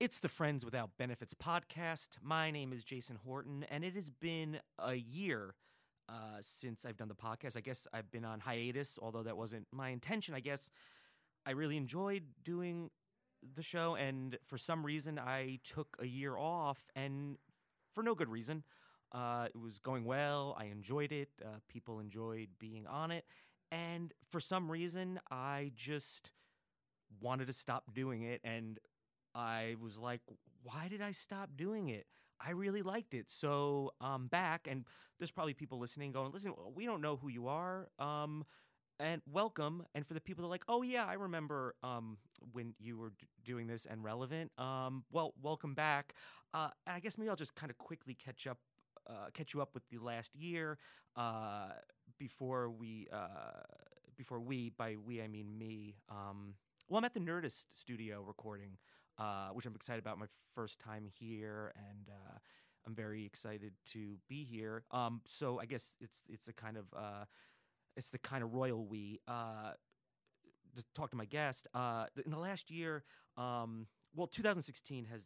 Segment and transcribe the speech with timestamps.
[0.00, 2.18] It's the Friends Without Benefits podcast.
[2.22, 5.56] My name is Jason Horton, and it has been a year
[6.08, 7.56] uh, since I've done the podcast.
[7.56, 10.36] I guess I've been on hiatus, although that wasn't my intention.
[10.36, 10.70] I guess
[11.44, 12.90] I really enjoyed doing
[13.56, 17.36] the show, and for some reason, I took a year off, and
[17.92, 18.62] for no good reason.
[19.10, 20.54] Uh, it was going well.
[20.56, 21.30] I enjoyed it.
[21.44, 23.24] Uh, people enjoyed being on it.
[23.72, 26.30] And for some reason, I just
[27.20, 28.40] wanted to stop doing it.
[28.44, 28.78] And
[29.38, 30.20] I was like,
[30.64, 32.06] why did I stop doing it?
[32.44, 33.30] I really liked it.
[33.30, 34.66] So I'm back.
[34.68, 34.84] And
[35.18, 37.88] there's probably people listening going, listen, we don't know who you are.
[38.00, 38.44] Um,
[38.98, 39.84] and welcome.
[39.94, 42.18] And for the people that are like, oh yeah, I remember um,
[42.50, 44.50] when you were d- doing this and relevant.
[44.58, 46.14] Um, well, welcome back.
[46.52, 48.58] Uh, and I guess maybe I'll just kind of quickly catch up,
[49.08, 50.78] uh, catch you up with the last year
[51.14, 51.68] uh,
[52.18, 53.62] before we, uh,
[54.16, 55.94] before we, by we I mean me.
[56.10, 56.54] Um,
[56.88, 58.78] well, I'm at the Nerdist studio recording,
[59.18, 60.18] uh, which I'm excited about.
[60.18, 62.38] My first time here, and uh,
[62.86, 64.84] I'm very excited to be here.
[64.90, 67.24] Um, so I guess it's it's a kind of uh,
[67.96, 69.20] it's the kind of royal we.
[69.26, 69.72] Uh,
[70.76, 73.02] to talk to my guest, uh, in the last year,
[73.36, 75.22] um, well, 2016 has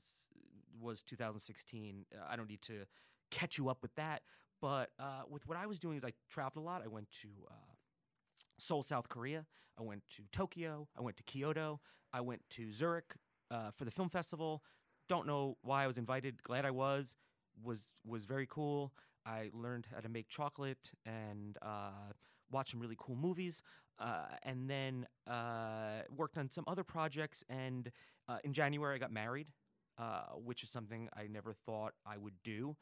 [0.80, 2.06] was 2016.
[2.12, 2.86] Uh, I don't need to
[3.30, 4.22] catch you up with that,
[4.60, 6.82] but uh, with what I was doing is I traveled a lot.
[6.82, 7.54] I went to uh,
[8.58, 9.46] Seoul, South Korea.
[9.78, 10.88] I went to Tokyo.
[10.96, 11.80] I went to Kyoto.
[12.12, 13.14] I went to Zurich
[13.52, 14.62] uh, for the film festival.
[15.08, 16.42] Don't know why I was invited.
[16.42, 17.14] Glad I was.
[17.62, 18.92] Was was very cool.
[19.26, 22.12] I learned how to make chocolate and uh,
[22.50, 23.62] watch some really cool movies.
[23.98, 27.44] Uh, and then uh, worked on some other projects.
[27.48, 27.92] And
[28.28, 29.48] uh, in January, I got married,
[29.98, 32.76] uh, which is something I never thought I would do.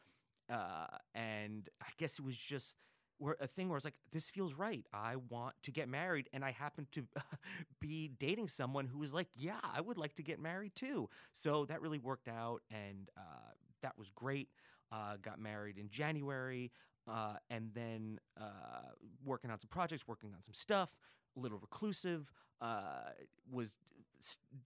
[1.14, 2.76] And I guess it was just
[3.20, 4.86] where a thing where it's like, this feels right.
[4.92, 7.04] I want to get married, and I happen to
[7.80, 11.08] be dating someone who was like, yeah, I would like to get married too.
[11.32, 14.48] So that really worked out, and uh, that was great.
[14.90, 16.72] Uh, got married in January,
[17.06, 18.88] uh, and then uh,
[19.24, 20.90] working on some projects, working on some stuff.
[21.36, 22.32] A little reclusive.
[22.60, 23.10] Uh,
[23.50, 23.74] was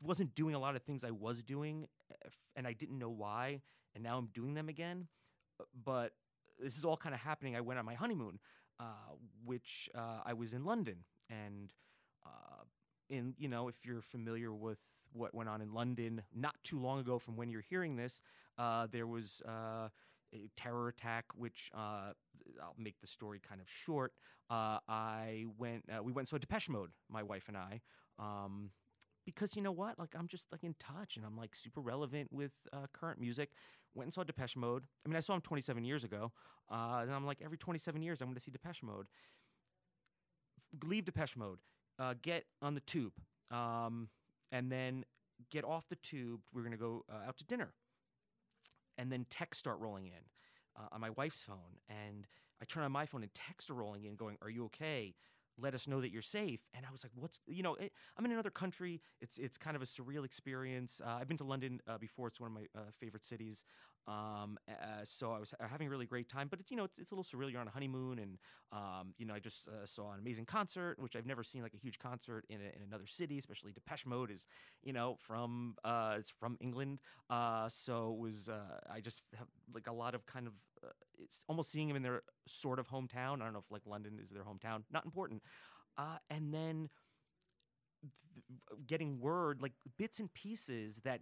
[0.03, 3.60] wasn't doing a lot of things I was doing, eh, and I didn't know why.
[3.94, 5.09] And now I'm doing them again.
[5.84, 6.12] But
[6.59, 7.56] this is all kind of happening.
[7.56, 8.38] I went on my honeymoon,
[8.81, 11.72] uh, which uh, I was in London, and
[12.26, 12.65] uh,
[13.09, 14.78] in you know if you're familiar with
[15.12, 18.20] what went on in London not too long ago from when you're hearing this,
[18.59, 19.88] uh, there was uh,
[20.34, 22.12] a terror attack, which uh,
[22.60, 24.12] I'll make the story kind of short.
[24.50, 27.81] I went, we went so Depeche Mode, my wife and I.
[28.19, 28.70] Um,
[29.25, 29.98] because you know what?
[29.98, 32.53] Like I'm just like in touch and I'm like super relevant with
[32.93, 33.50] current music.
[33.94, 34.82] Went and saw Depeche Mode.
[35.05, 36.32] I mean, I saw him 27 years ago,
[36.71, 39.06] uh, and I'm like every 27 years I'm going to see Depeche Mode.
[40.82, 41.59] Leave Depeche Mode,
[41.99, 43.12] uh, get on the tube,
[43.50, 44.09] um,
[44.50, 45.05] and then
[45.50, 46.41] get off the tube.
[46.53, 47.72] We're going to go uh, out to dinner,
[48.99, 50.12] and then texts start rolling in
[50.76, 52.26] uh, on my wife's phone, and
[52.61, 55.15] I turn on my phone and texts are rolling in, going, "Are you okay?"
[55.59, 56.60] Let us know that you're safe.
[56.75, 59.00] And I was like, what's, you know, it, I'm in another country.
[59.20, 61.00] It's, it's kind of a surreal experience.
[61.04, 62.28] Uh, I've been to London uh, before.
[62.28, 63.64] It's one of my uh, favorite cities.
[64.06, 66.84] Um, uh, so I was ha- having a really great time, but it's, you know,
[66.84, 67.50] it's, it's a little surreal.
[67.50, 68.38] You're on a honeymoon and,
[68.72, 71.75] um, you know, I just uh, saw an amazing concert, which I've never seen like
[71.75, 74.47] a huge concert in, a, in another city, especially Depeche Mode is,
[74.82, 77.00] you know, from, uh, it's from England.
[77.31, 80.52] Uh, so it was, uh, I just have like a lot of kind of,
[80.84, 80.88] uh,
[81.19, 83.40] it's almost seeing them in their sort of hometown.
[83.40, 85.43] I don't know if like London is their hometown, not important.
[85.96, 86.90] Uh, and then
[88.02, 91.20] th- getting word, like bits and pieces that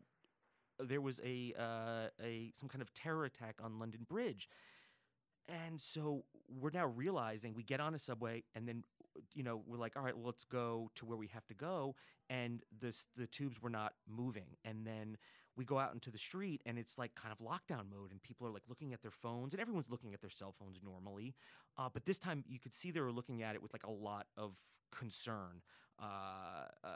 [0.85, 4.49] there was a uh, a some kind of terror attack on London Bridge.
[5.49, 8.85] And so we're now realizing we get on a subway and then
[9.35, 11.95] you know we're like all right well, let's go to where we have to go
[12.31, 15.17] and this the tubes were not moving and then
[15.57, 18.47] we go out into the street and it's like kind of lockdown mode and people
[18.47, 21.35] are like looking at their phones and everyone's looking at their cell phones normally
[21.79, 23.91] uh, but this time you could see they were looking at it with like a
[23.91, 24.57] lot of
[24.97, 25.63] concern
[26.01, 26.89] uh, uh,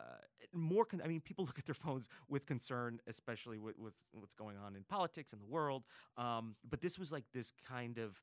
[0.53, 4.35] more con- i mean people look at their phones with concern especially with, with what's
[4.35, 5.85] going on in politics in the world
[6.17, 8.21] um, but this was like this kind of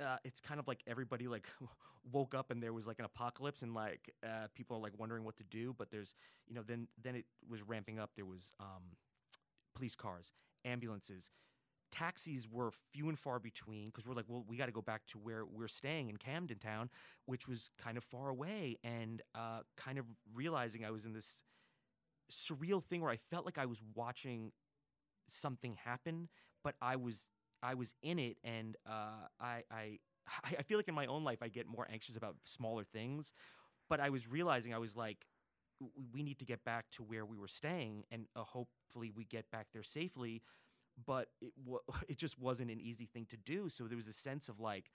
[0.00, 1.46] uh, it's kind of like everybody like
[2.12, 5.24] woke up and there was like an apocalypse and like uh, people are like wondering
[5.24, 6.14] what to do but there's
[6.48, 8.10] you know then then it was ramping up.
[8.16, 8.82] There was um,
[9.80, 10.32] police cars
[10.64, 11.30] ambulances.
[11.90, 15.06] Taxis were few and far between because we're like well we got to go back
[15.08, 16.90] to where we're staying in camden town
[17.26, 21.42] which was kind of far away and uh, kind of realizing i was in this
[22.30, 24.52] surreal thing where i felt like i was watching
[25.28, 26.28] something happen
[26.62, 27.26] but i was
[27.62, 29.98] I was in it, and uh, I, I
[30.44, 33.32] I feel like in my own life I get more anxious about smaller things,
[33.90, 35.26] but I was realizing I was like,
[36.12, 38.44] we need to get back to where we were staying, and uh,
[38.90, 40.42] hopefully we get back there safely.
[41.06, 43.68] But it w- it just wasn't an easy thing to do.
[43.68, 44.90] So there was a sense of like,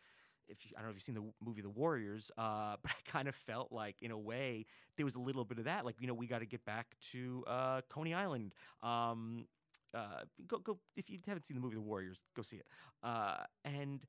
[0.48, 3.10] if you, I don't know if you've seen the movie The Warriors, uh, but I
[3.10, 4.66] kind of felt like in a way
[4.98, 5.86] there was a little bit of that.
[5.86, 8.54] Like you know we got to get back to uh, Coney Island.
[8.84, 9.48] Um,
[9.94, 12.66] uh, go go if you haven't seen the movie The Warriors, go see it.
[13.04, 14.02] Uh, and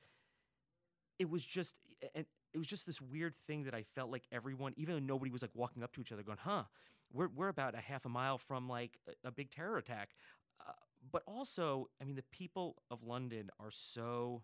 [1.18, 1.74] it was just
[2.14, 5.30] and it was just this weird thing that I felt like everyone, even though nobody
[5.30, 6.64] was like walking up to each other, going, "Huh,
[7.12, 10.10] we're we're about a half a mile from like a, a big terror attack."
[10.66, 10.72] Uh,
[11.12, 14.42] but also, I mean, the people of London are so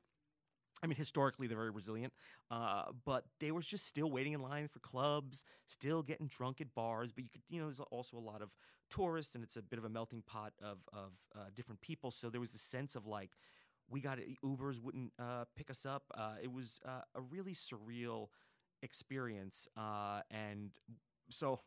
[0.83, 2.13] I mean, historically they're very resilient,
[2.51, 6.75] uh, but they were just still waiting in line for clubs, still getting drunk at
[6.75, 7.13] bars.
[7.13, 8.51] But you could, you know, there's also a lot of
[8.91, 12.11] tourists, and it's a bit of a melting pot of of uh, different people.
[12.11, 13.31] So there was a sense of like,
[13.93, 16.05] we got Ubers wouldn't uh, pick us up.
[16.17, 18.29] Uh, it was uh, a really surreal
[18.83, 20.71] experience, uh, and
[21.31, 21.61] so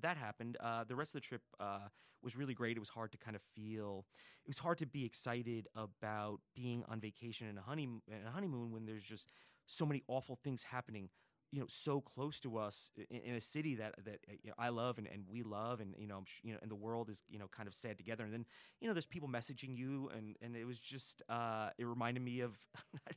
[0.00, 0.56] that happened.
[0.60, 1.88] Uh, the rest of the trip uh,
[2.22, 2.76] was really great.
[2.76, 4.06] It was hard to kind of feel.
[4.44, 8.30] It was hard to be excited about being on vacation in a honey in a
[8.30, 9.28] honeymoon when there's just
[9.66, 11.08] so many awful things happening
[11.52, 14.54] you know so close to us in, in a city that that uh, you know,
[14.58, 17.22] I love and, and we love and you know you know and the world is
[17.28, 18.24] you know kind of sad together.
[18.24, 18.46] And then
[18.80, 22.40] you know there's people messaging you and and it was just uh, it reminded me
[22.40, 22.56] of
[23.10, 23.16] it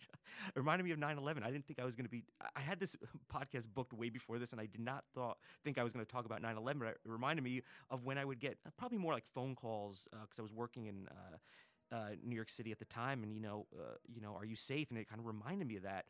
[0.56, 2.96] reminded me of 9/11 I didn't think I was going to be I had this
[3.34, 6.12] podcast booked way before this and I did not thought think I was going to
[6.12, 9.14] talk about 9/11 but it reminded me of when I would get uh, probably more
[9.14, 12.80] like phone calls because uh, I was working in uh, uh, New York City at
[12.80, 13.66] the time and you know
[14.14, 14.90] you know are you safe?
[14.90, 16.06] And it kind of reminded me of that.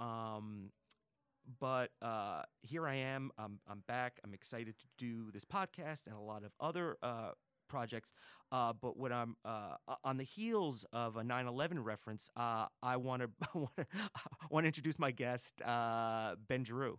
[0.00, 0.70] Um,
[1.60, 3.30] but uh, here I am.
[3.38, 4.20] I'm, I'm back.
[4.24, 7.30] I'm excited to do this podcast and a lot of other uh,
[7.68, 8.12] projects.
[8.50, 13.22] Uh, but when I'm uh, on the heels of a 9/11 reference, uh, I want
[13.22, 13.68] to
[14.50, 16.98] want to introduce my guest, uh, Ben Giroux.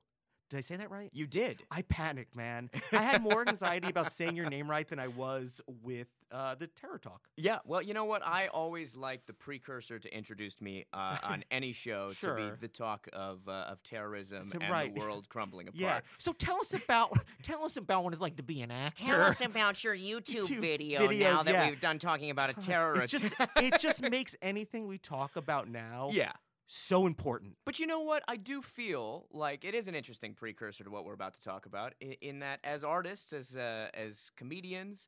[0.49, 1.09] Did I say that right?
[1.13, 1.63] You did.
[1.69, 2.69] I panicked, man.
[2.91, 6.67] I had more anxiety about saying your name right than I was with uh, the
[6.67, 7.27] terror talk.
[7.37, 8.25] Yeah, well, you know what?
[8.25, 12.35] I always like the precursor to introduce me uh, on any show sure.
[12.35, 14.93] to be the talk of uh, of terrorism So, and right.
[14.93, 15.79] the world crumbling apart.
[15.79, 15.99] Yeah.
[16.17, 19.05] So tell us about tell us about what it's like to be an actor.
[19.05, 21.69] Tell us about your YouTube YouTube video videos, now that yeah.
[21.69, 23.11] we've done talking about a it terrorist.
[23.11, 26.31] just it just makes anything we talk about now yeah.
[26.71, 27.57] So important.
[27.65, 28.21] But you know what?
[28.27, 31.65] I do feel like it is an interesting precursor to what we're about to talk
[31.65, 31.93] about.
[31.99, 35.07] In, in that, as artists, as uh, as comedians,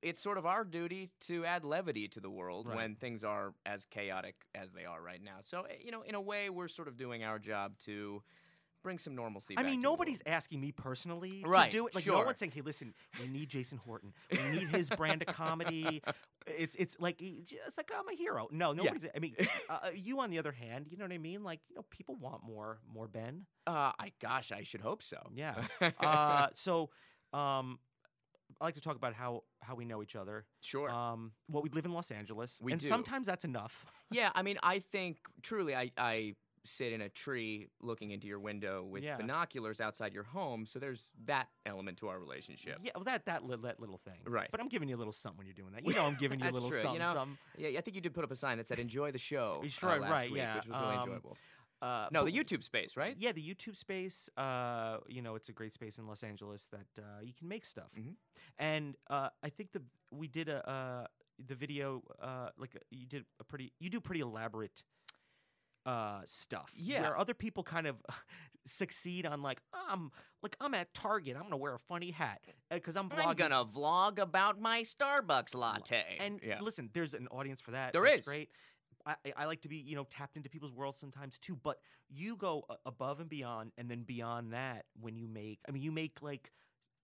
[0.00, 2.76] it's sort of our duty to add levity to the world Right.
[2.76, 5.38] when things are as chaotic as they are right now.
[5.42, 8.22] So, eh, you know, in a way, we're sort of doing our job to
[8.82, 9.54] bring some normalcy.
[9.56, 11.94] I back mean, nobody's asking me personally Right, to do it.
[11.94, 14.12] Like no one's saying, "Hey, listen, we need Jason Horton.
[14.30, 16.02] We need his brand of comedy."
[16.46, 18.48] It's it's like it's like I'm a hero.
[18.50, 19.06] No, nobody's.
[19.14, 19.36] I mean,
[19.70, 21.44] uh, uh, you on the other hand, you know what I mean?
[21.44, 23.46] Like you know, people want more more Ben.
[23.66, 25.18] Uh, I gosh, I should hope so.
[25.34, 25.54] Yeah.
[26.00, 26.90] uh, so,
[27.32, 27.78] um,
[28.60, 30.44] I like to talk about how how we know each other.
[30.60, 30.90] sure.
[30.90, 32.88] Um, well, we live in Los Angeles, We and do.
[32.88, 33.86] sometimes that's enough.
[34.10, 38.38] Yeah, I mean, I think truly, I, I sit in a tree looking into your
[38.38, 39.16] window with Yeah.
[39.16, 42.78] binoculars outside your home, so there's that element to our relationship.
[42.82, 44.20] Yeah, well, that that that little thing.
[44.24, 44.48] Right.
[44.50, 45.84] But I'm giving you a little something when you're doing that.
[45.86, 47.00] You know, I'm giving you a little true, you something.
[47.00, 47.38] know, something.
[47.58, 49.90] Yeah, I think you did put up a sign that said "Enjoy the show." Sure,
[49.90, 51.36] uh, last right, week, yeah, which was really um, enjoyable.
[51.80, 53.16] Uh, No, but the YouTube space, right?
[53.18, 54.30] Yeah, the YouTube space.
[54.36, 57.64] Uh, you know, it's a great space in Los Angeles that uh, you can make
[57.64, 57.90] stuff.
[57.98, 58.14] Mhm.
[58.58, 61.06] And uh, I think the we did a uh,
[61.44, 64.84] the video uh, like you did a pretty you do pretty elaborate
[65.86, 66.72] uh, stuff.
[66.76, 67.02] Yeah.
[67.02, 67.96] where other people kind of
[68.66, 70.10] succeed on like I'm
[70.42, 71.36] like I'm at Target.
[71.36, 73.26] I'm gonna wear a funny hat because I'm vlogging.
[73.26, 76.04] I'm gonna vlog about my Starbucks latte.
[76.20, 76.60] And yeah.
[76.60, 77.92] listen, there's an audience for that.
[77.92, 78.24] There That's is.
[78.24, 78.50] great.
[79.04, 81.56] I, I- like to be, you know, tapped into people's worlds sometimes too.
[81.60, 85.82] But you go above and beyond, and then beyond that, when you make, I mean,
[85.82, 86.52] you make like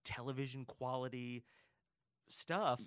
[0.05, 1.43] television quality
[2.29, 2.79] stuff.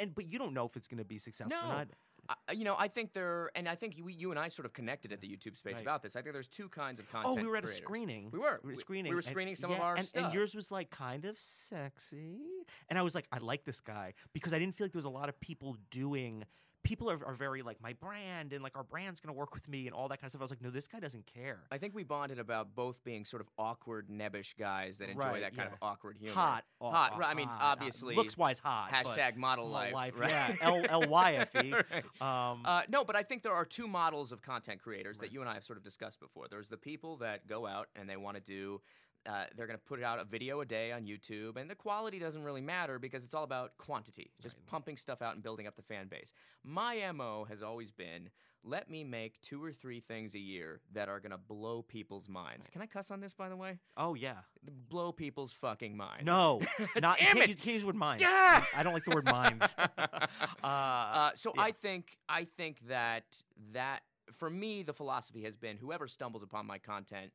[0.00, 1.66] And but you don't know if it's going to be successful No.
[1.68, 1.88] or not.
[2.28, 4.72] I, you know, I think there, and I think we, you and I sort of
[4.72, 5.82] connected at the YouTube space Right.
[5.82, 6.16] about this.
[6.16, 7.36] I think there's two kinds of content.
[7.38, 8.30] Oh, we were at a screening.
[8.32, 8.60] We were.
[8.62, 9.10] We were screening.
[9.10, 10.24] We were and- screening some of our and, stuff.
[10.24, 12.38] and yours was like kind of sexy,
[12.88, 15.04] and I was like, I like this guy because I didn't feel like there was
[15.04, 16.44] a lot of people doing.
[16.86, 19.86] People are, are very like my brand and like our brand's gonna work with me
[19.86, 20.40] and all that kind of stuff.
[20.40, 21.60] I was like, no, this guy doesn't care.
[21.72, 25.40] I think we bonded about both being sort of awkward, nebbish guys that enjoy Right,
[25.40, 25.74] that kind yeah.
[25.74, 26.34] of awkward humor.
[26.34, 27.14] Hot, oh, hot.
[27.16, 28.90] oh, I mean, hot, obviously, looks wise hot.
[28.92, 30.14] hashtag model model life.
[30.16, 30.30] right?
[30.30, 31.74] Yeah, L L Y F E.
[32.20, 35.28] Um, Uh, no, but I think there are two models of content creators Right.
[35.28, 36.46] that you and I have sort of discussed before.
[36.48, 38.80] There's the people that go out and they want to do.
[39.28, 42.18] Uh, they're going to put out a video a day on YouTube, and the quality
[42.18, 44.66] doesn't really matter because it's all about quantity, just Right.
[44.66, 46.32] pumping stuff out and building up the fan base.
[46.64, 48.30] My MO has always been
[48.68, 52.28] let me make two or three things a year that are going to blow people's
[52.28, 52.64] minds.
[52.64, 52.72] Right.
[52.72, 53.78] Can I cuss on this, by the way?
[53.96, 54.38] oh yeah.
[54.88, 56.24] Blow people's fucking minds.
[56.24, 56.60] No,
[57.00, 57.20] not.
[57.20, 57.48] you Damn it!
[57.50, 58.22] Use, can't use the word minds.
[58.22, 58.64] Yeah!
[58.74, 59.74] I don't like the word minds.
[59.98, 60.26] uh,
[60.64, 61.62] Uh, so yeah.
[61.62, 63.24] I think I think that
[63.72, 64.02] that
[64.32, 67.30] for me the philosophy has been whoever stumbles upon my content,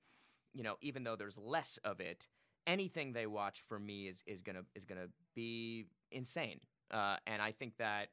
[0.53, 2.27] you know, even though there's less of it,
[2.67, 6.59] anything they watch for me is is gonna is gonna be insane.
[6.91, 8.09] Uh, and I think that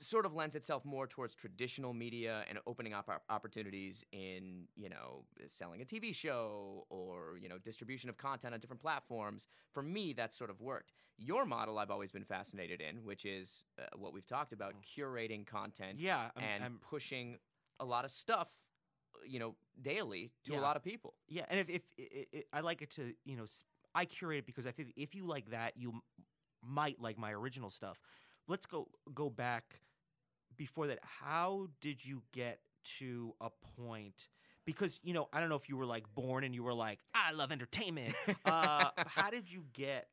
[0.00, 5.24] sort of lends itself more towards traditional media and opening up opportunities in you know
[5.46, 9.46] selling a TV show or you know distribution of content on different platforms.
[9.72, 10.92] For me, that's sort of worked.
[11.18, 15.46] Your model, I've always been fascinated in, which is uh, what we've talked about: curating
[15.46, 17.38] content yeah, I'm, and I'm- pushing
[17.80, 18.48] a lot of stuff,
[19.26, 20.60] you know, daily to Yeah.
[20.60, 21.14] a lot of people.
[21.28, 23.46] Yeah, and if if i i I like it to you know
[23.94, 26.02] I curate it because I think if you like that, you
[26.64, 27.98] might like my original stuff.
[28.48, 29.80] Let's go go back
[30.56, 30.98] before that.
[31.02, 32.60] How did you get
[32.98, 34.28] to a point?
[34.64, 37.00] Because you know I don't know if you were like born and you were like
[37.14, 38.14] I love entertainment.
[38.44, 40.08] uh, how did you get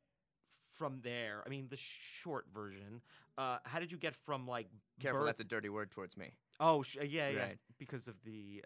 [0.70, 1.42] from there?
[1.46, 3.00] I mean, the short version.
[3.38, 4.68] Uh, how did you get from like
[5.00, 7.58] Careful, birth- that's a dirty word towards me oh sh- yeah yeah Right.
[7.78, 8.62] because of the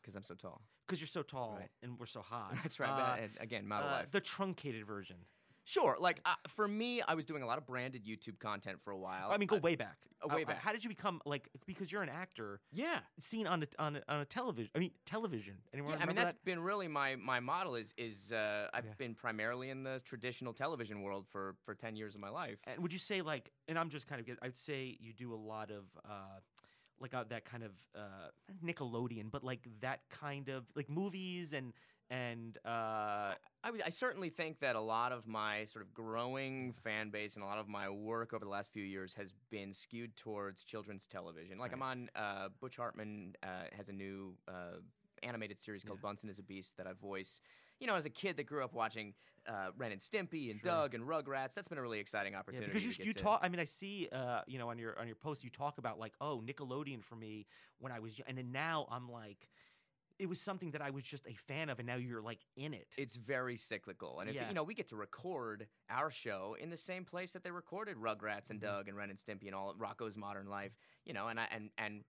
[0.00, 0.62] because I'm so tall.
[0.86, 1.68] because you're so tall Right.
[1.82, 2.54] and we're so hot.
[2.62, 2.88] That's right.
[2.88, 4.10] Uh, and again, model uh, life.
[4.12, 5.16] the truncated version.
[5.64, 5.96] Sure.
[6.00, 8.98] Like uh, for me, I was doing a lot of branded YouTube content for a
[8.98, 9.30] while.
[9.30, 9.98] I mean, go Uh, way back.
[10.24, 10.58] uh, way Uh, uh, back.
[10.58, 11.48] How did you become like?
[11.66, 13.00] Because you're an actor, yeah.
[13.20, 14.70] seen on a, on a, on a television.
[14.74, 15.58] I mean, television.
[15.74, 18.96] Anyone Yeah, I mean remember that's been really my my model is is uh, I've
[18.98, 22.58] been primarily in the traditional television world for for ten years of my life.
[22.66, 23.52] And would you say like?
[23.68, 24.26] And I'm just kind of.
[24.26, 25.84] get- I'd say you do a lot of.
[26.04, 26.40] uh
[27.00, 28.28] like uh, that kind of uh,
[28.64, 31.72] Nickelodeon, but like that kind of like movies and
[32.12, 32.68] and uh,
[33.62, 37.44] I, I certainly think that a lot of my sort of growing fan base and
[37.44, 41.06] a lot of my work over the last few years has been skewed towards children's
[41.06, 41.58] television.
[41.58, 44.80] Like I'm on uh, Butch Hartman uh, has a new uh,
[45.22, 46.08] animated series called Yeah.
[46.08, 47.40] Bunsen is a Beast that I voice.
[47.80, 49.14] You know, as a kid that grew up watching
[49.48, 50.70] uh, Ren and Stimpy and Sure.
[50.70, 52.72] Doug and Rugrats, that's been a really exciting Yeah, opportunity.
[52.72, 53.40] because you you talk.
[53.42, 55.98] I mean, I see, uh, you know, on your on your post, you talk about
[55.98, 57.46] like, oh, Nickelodeon for me
[57.78, 59.48] when I was, young, and then now I'm like,
[60.18, 62.74] it was something that I was just a fan of, and now you're like in
[62.74, 62.88] it.
[62.98, 64.20] it's very cyclical.
[64.20, 64.48] And if Yeah.
[64.48, 67.96] you know, we get to record our show in the same place that they recorded
[67.96, 68.64] Rugrats and Mhm.
[68.64, 70.76] Doug and Ren and Stimpy and all Rocko's Modern Life.
[71.06, 72.04] You know, and I and and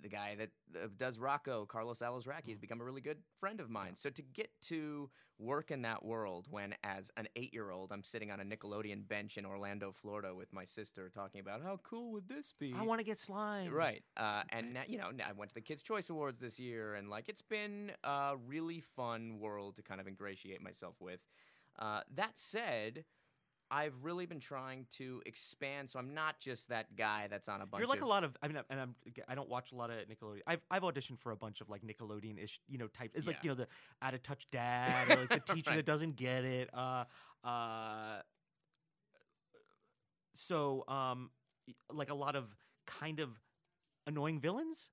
[0.00, 3.68] the guy that uh, does Rocko, Carlos Alazraki, has become a really good friend of
[3.68, 3.96] mine.
[3.96, 8.40] So to get to work in that world when, as an eight-year-old, I'm sitting on
[8.40, 12.54] a Nickelodeon bench in Orlando, Florida, with my sister, talking about how cool would this
[12.58, 12.74] be?
[12.76, 13.72] I want to get slime.
[13.72, 14.02] Right.
[14.16, 17.10] Uh, and now, you know, I went to the Kids' Choice Awards this year, and
[17.10, 21.20] like it's been a really fun world to kind of ingratiate myself with.
[21.78, 23.04] Uh, that said,
[23.70, 27.66] I've really been trying to expand, so I'm not just that guy that's on a
[27.66, 27.80] bunch.
[27.80, 28.36] You're like of, a lot of.
[28.42, 28.94] I mean, and I'm.
[29.28, 30.42] I don't watch a lot of Nickelodeon.
[30.46, 33.12] I've I've auditioned for a bunch of like Nickelodeon ish, you know, type.
[33.14, 33.66] It's like you know the
[34.02, 35.76] out of touch dad, or like the teacher Right.
[35.76, 36.70] that doesn't get it.
[36.72, 37.04] Uh,
[37.44, 38.20] uh.
[40.34, 41.30] So, um,
[41.92, 42.54] like a lot of
[42.86, 43.30] kind of
[44.06, 44.90] annoying villains.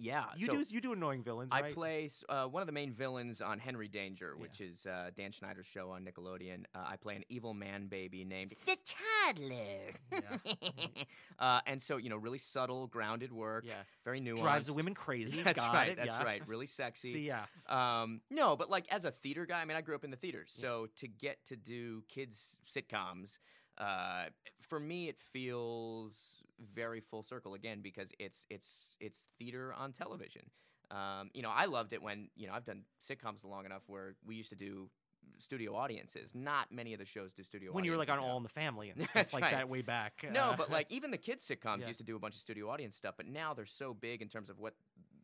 [0.00, 0.24] Yeah.
[0.36, 1.50] You so do you do annoying villains.
[1.52, 1.74] I right?
[1.74, 4.42] play uh, one of the main villains on Henry Danger, Yeah.
[4.42, 6.64] which is uh, Dan Schneider's show on Nickelodeon.
[6.74, 9.92] Uh, I play an evil man baby named the Toddler.
[11.38, 14.38] uh, and so, you know, really subtle, grounded work, Yeah, very nuanced.
[14.40, 15.42] drives the women crazy.
[15.44, 15.88] That's Got right.
[15.90, 16.22] it, That's yeah.
[16.24, 16.42] right.
[16.46, 17.12] Really sexy.
[17.12, 20.04] See, yeah, Um, no, but like as a theater guy, I mean, I grew up
[20.04, 20.62] in the theater, Yeah.
[20.62, 23.38] so to get to do kids sitcoms,
[23.78, 24.24] uh,
[24.60, 30.42] for me, it feels very full circle again because it's it's it's theater on television.
[30.90, 34.14] Um, you know, I loved it when you know I've done sitcoms long enough where
[34.26, 34.90] we used to do
[35.38, 36.32] studio audiences.
[36.34, 37.72] Not many of the shows do studio.
[37.72, 38.24] when you were like on now.
[38.24, 39.52] All in the Family and stuff That's like right.
[39.52, 40.24] that way back.
[40.30, 41.86] No, uh, but like even the kids sitcoms Yeah.
[41.88, 44.28] used to do a bunch of studio audience stuff, but now they're so big in
[44.28, 44.74] terms of what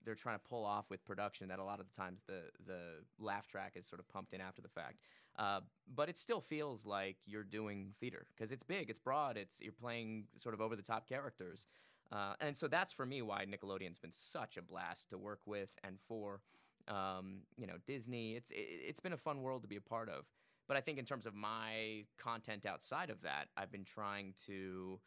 [0.06, 2.80] they're trying to pull off with production that a lot of the times the the
[3.18, 5.00] laugh track is sort of pumped in after the fact.
[5.38, 5.60] Uh,
[5.94, 9.72] but it still feels like you're doing theater because it's big, it's broad, it's you're
[9.72, 11.66] playing sort of over the top characters.
[12.10, 15.74] Uh, and so that's for me why Nickelodeon's been such a blast to work with
[15.84, 16.40] and for.
[16.88, 18.36] Um, you know, Disney.
[18.36, 20.24] It's it, it's been a fun world to be a part of.
[20.68, 25.00] But I think in terms of my content outside of that, I've been trying to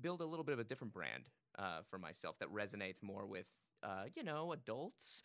[0.00, 1.24] build a little bit of a different brand
[1.58, 3.46] uh, for myself that resonates more with
[3.86, 5.22] uh, you know adults.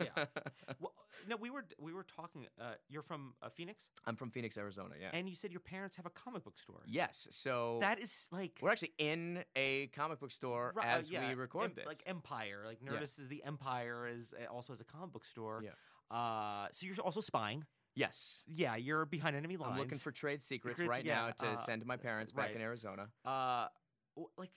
[0.00, 0.24] yeah.
[0.80, 0.92] Well,
[1.28, 2.46] no, we were we were talking.
[2.60, 4.94] Uh, you're from uh, Phoenix, I'm from Phoenix, Arizona.
[5.00, 5.10] Yeah.
[5.16, 6.82] and you said your parents have a comic book store.
[6.86, 7.28] yes.
[7.30, 11.28] So That is like we're actually in a comic book store Ri- uh, as yeah,
[11.28, 11.86] we record em- this.
[11.86, 12.90] Like Empire, like Yeah.
[12.92, 15.62] Nerdist is the Empire is uh, also has a comic book store.
[15.64, 15.70] Yeah.
[16.16, 17.64] Uh, so you're also spying.
[17.94, 18.44] yes.
[18.48, 19.72] Yeah, you're behind enemy lines.
[19.74, 22.32] I'm looking for trade secrets Secrets, right yeah, now to uh, send to my parents
[22.32, 22.56] back right.
[22.56, 23.08] in Arizona.
[23.24, 23.66] uh,
[24.36, 24.50] like.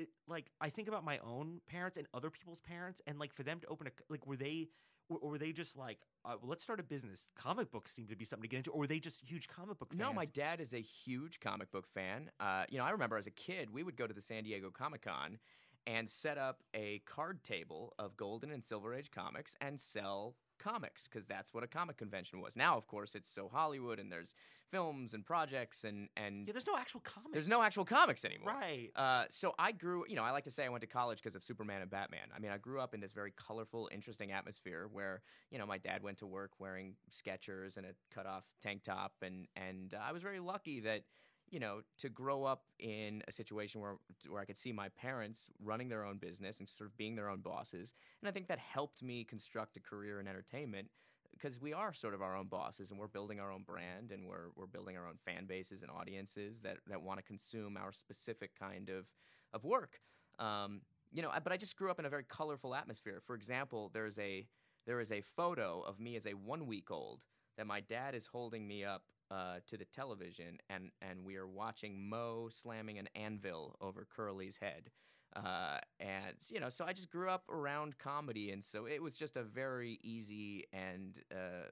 [0.00, 3.42] It, like I think about my own parents and other people's parents, and like for
[3.42, 4.68] them to open a like were they
[5.08, 7.28] or, or were they just like uh, well, let's start a business?
[7.36, 9.78] Comic books seem to be something to get into, or were they just huge comic
[9.78, 10.00] book fans?
[10.00, 12.30] No, my dad is a huge comic book fan.
[12.40, 14.70] Uh, you know, I remember as a kid, we would go to the San Diego
[14.70, 15.38] Comic Con
[15.86, 21.08] and set up a card table of Golden and Silver Age comics and sell comics
[21.08, 22.54] because that's what a comic convention was.
[22.54, 24.34] Now, of course, it's so Hollywood and there's
[24.70, 27.32] films and projects and and yeah, there's no actual comics.
[27.32, 28.52] there's no actual comics anymore.
[28.52, 28.90] right.
[28.94, 31.34] Uh, so I grew, you know, I like to say I went to college because
[31.34, 32.28] of Superman and Batman.
[32.34, 35.78] I mean, I grew up in this very colorful, interesting atmosphere where, you know, my
[35.78, 40.12] dad went to work wearing Skechers and a cut-off tank top, and and uh, I
[40.12, 41.02] was very lucky that,
[41.50, 43.96] you know, to grow up in a situation where
[44.28, 47.28] where I could see my parents running their own business and sort of being their
[47.28, 47.92] own bosses,
[48.22, 50.88] and I think that helped me construct a career in entertainment
[51.32, 54.26] because we are sort of our own bosses and we're building our own brand and
[54.26, 57.92] we're we're building our own fan bases and audiences that that want to consume our
[57.92, 59.06] specific kind of
[59.52, 60.00] of work.
[60.38, 63.20] Um, you know, but I just grew up in a very colorful atmosphere.
[63.26, 64.46] For example, there's a
[64.86, 67.20] there is a photo of me as a one week old
[67.56, 71.46] that my dad is holding me up uh, to the television, and and we are
[71.46, 74.90] watching Moe slamming an anvil over Curly's head.
[75.36, 79.16] Uh, and you know, so I just grew up around comedy, and so it was
[79.16, 81.68] just a very easy and uh,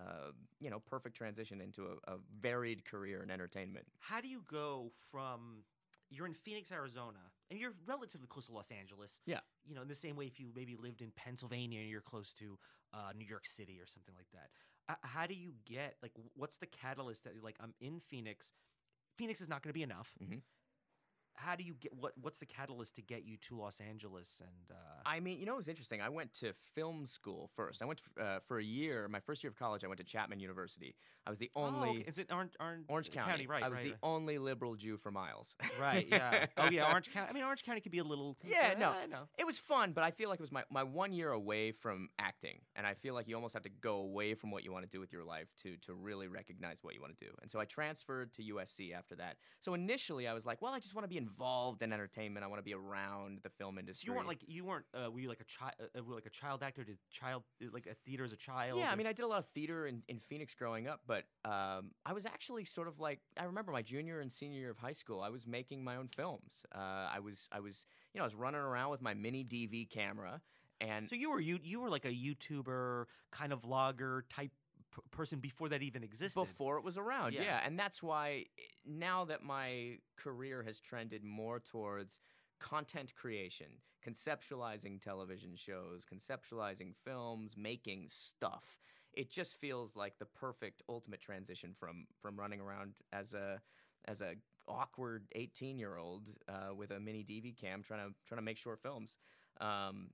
[0.00, 3.86] uh, you know perfect transition into a, a varied career in entertainment.
[4.00, 5.64] How do you go from
[6.10, 7.18] you're in Phoenix, Arizona,
[7.50, 9.20] and you're relatively close to Los Angeles?
[9.26, 9.40] Yeah.
[9.64, 12.32] You know, in the same way, if you maybe lived in Pennsylvania and you're close
[12.34, 12.58] to
[12.92, 14.50] uh, New York City or something like that,
[15.02, 18.52] how do you get like what's the catalyst that you're like I'm in Phoenix?
[19.16, 20.14] Phoenix is not going to be enough.
[20.22, 20.42] Mhm.
[21.44, 22.12] How do you get what?
[22.20, 24.40] What's the catalyst to get you to Los Angeles?
[24.40, 26.00] And uh, I mean, you know, it was interesting.
[26.00, 27.82] I went to film school first.
[27.82, 29.08] I went uh, for a year.
[29.08, 30.94] My first year of college, I went to Chapman University.
[31.26, 32.04] I was the oh, only okay.
[32.06, 33.46] Is it Orange, Orange, Orange County.
[33.46, 33.62] right?
[33.62, 33.98] I was right, the right.
[34.02, 35.54] only liberal Jew for miles.
[35.80, 36.06] right.
[36.10, 36.46] Yeah.
[36.56, 36.90] Oh yeah.
[36.90, 37.28] Orange County.
[37.30, 38.36] I mean, Orange County could be a little.
[38.50, 38.90] Yeah, no.
[38.90, 39.28] I know.
[39.38, 42.08] It was fun, but I feel like it was my, my one year away from
[42.18, 42.58] acting.
[42.74, 44.90] And I feel like you almost have to go away from what you want to
[44.90, 47.30] do with your life to, to really recognize what you want to do.
[47.40, 49.36] And so I transferred to USC after that.
[49.60, 52.44] So initially I was like, well, I just want to be involved in entertainment.
[52.44, 54.06] I want to be around the film So industry.
[54.10, 56.30] you weren't like you weren't uh, were you like a child uh, were like a
[56.30, 59.12] child actor did child uh, like a theater as a child Yeah, I mean, I
[59.12, 62.64] did a lot of theater in, in Phoenix growing up, but um, I was actually
[62.64, 65.20] sort of like I remember my junior and senior year of high school.
[65.20, 66.62] I was making my own films.
[66.74, 66.78] Uh,
[67.12, 70.40] I was I was you know I was running around with my mini DV camera,
[70.80, 74.50] and so you were you you were like a YouTuber kind of vlogger type
[74.94, 77.42] p- person before that even existed before it was around, Yeah.
[77.42, 77.60] yeah.
[77.64, 78.46] And that's why
[78.84, 82.18] now that my career has trended more towards
[82.58, 83.66] content creation,
[84.06, 88.78] conceptualizing television shows, conceptualizing films, making stuff.
[89.12, 93.60] It just feels like the perfect ultimate transition from from running around as a
[94.06, 94.34] as a
[94.68, 98.56] awkward 18 year old uh, with a mini DV cam trying to trying to make
[98.58, 99.18] short films.
[99.60, 100.10] Um,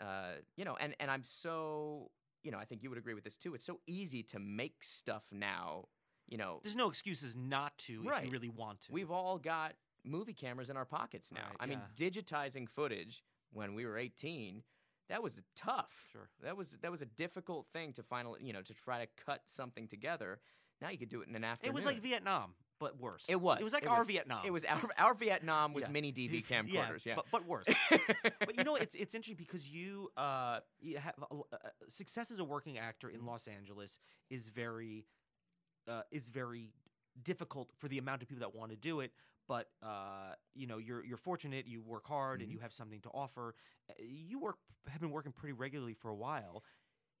[0.00, 2.10] uh, you know, and and I'm so
[2.42, 3.54] you know I think you would agree with this too.
[3.54, 5.86] It's so easy to make stuff now.
[6.28, 9.74] You know, there's no excuses not to if you really want to we've all got
[10.04, 11.40] movie cameras in our pockets now.
[11.40, 13.22] Right, I mean, digitizing footage
[13.52, 14.62] when we were 18,
[15.08, 16.06] that was tough.
[16.12, 16.28] Sure.
[16.42, 19.42] That was that was a difficult thing to finally, you know, to try to cut
[19.46, 20.40] something together.
[20.80, 21.72] Now you could do it in an afternoon.
[21.72, 23.60] it was like Vietnam but worse It was.
[23.60, 25.90] it was like It our was- Vietnam it was our, our Vietnam was Yeah.
[25.90, 27.04] mini DV camcorders.
[27.06, 27.14] Yeah.
[27.16, 27.66] but, but worse
[28.40, 31.56] but you know it's it's interesting because you uh you have a l- uh,
[31.88, 33.20] success as a working actor Mm-hmm.
[33.20, 35.06] in Los Angeles is very
[35.88, 36.70] uh is very
[37.22, 39.12] difficult for the amount of people that want to do it
[39.48, 42.54] but uh you know you're you're fortunate you work hard and Mhm.
[42.54, 43.54] you have something to offer
[43.90, 44.56] Uh, you work
[44.88, 46.64] have been working pretty regularly for a while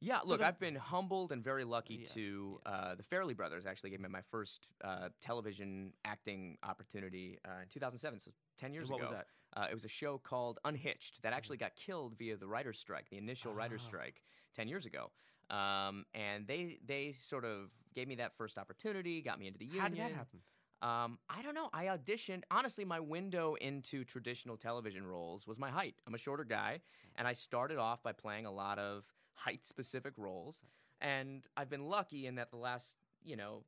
[0.00, 3.66] Yeah, look, the- I've been humbled and very lucky Yeah, to uh, the Farrelly Brothers
[3.66, 8.88] actually gave me my first uh, television acting opportunity uh, in 2007, so 10 years
[8.88, 9.04] what ago.
[9.04, 9.18] What was
[9.54, 9.60] that?
[9.60, 13.10] Uh, it was a show called Unhitched that actually got killed via the writer's strike,
[13.10, 13.88] the initial writer's Ah.
[13.88, 14.22] strike
[14.56, 15.10] 10 years ago.
[15.50, 19.64] Um, and they they sort of gave me that first opportunity, got me into the
[19.66, 19.82] union.
[19.82, 20.40] How did that happen?
[20.82, 21.68] Um, I don't know.
[21.74, 22.44] I auditioned.
[22.50, 25.96] Honestly, my window into traditional television roles was my height.
[26.06, 26.80] I'm a shorter guy,
[27.16, 29.04] and I started off by playing a lot of
[29.44, 30.62] height specific roles.
[31.00, 33.64] And I've been lucky in that the last, you know,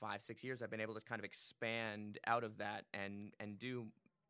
[0.00, 3.58] five, six years, I've been able to kind of expand out of that and and
[3.58, 3.86] do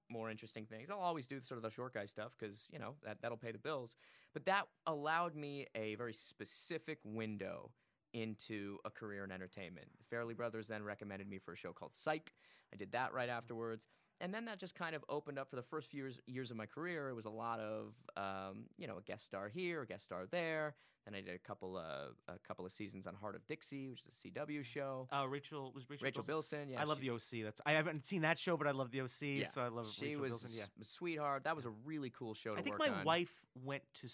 [0.09, 0.91] more interesting things.
[0.91, 3.53] I'll always do sort of the short guy stuff because you know that that'll pay
[3.53, 3.97] the bills.
[4.33, 7.71] But that allowed me a very specific window
[8.13, 9.87] into a career in entertainment.
[9.99, 12.33] The Farrelly Brothers then recommended me for a show called Psych.
[12.73, 13.87] I did that right afterwards.
[14.21, 16.57] And then that just kind of opened up for the first few years, years of
[16.57, 17.09] my career.
[17.09, 20.27] It was a lot of, um, you know, a guest star here, a guest star
[20.31, 20.75] there.
[21.07, 24.01] Then I did a couple of a couple of seasons on Hart of Dixie, which
[24.01, 25.09] is a CW show.
[25.11, 26.05] Uh, Rachel was Rachel.
[26.05, 26.59] Rachel Bilson?
[26.59, 27.43] Bilson, yeah, I love she- the OC.
[27.45, 29.47] That's I haven't seen that show, but I love the OC.
[29.51, 30.51] So I love she Rachel was Bilson.
[30.53, 30.65] Yeah.
[30.79, 31.45] a sweetheart.
[31.45, 33.05] That was a really cool show to I think my on.
[33.05, 33.33] wife
[33.65, 34.09] went to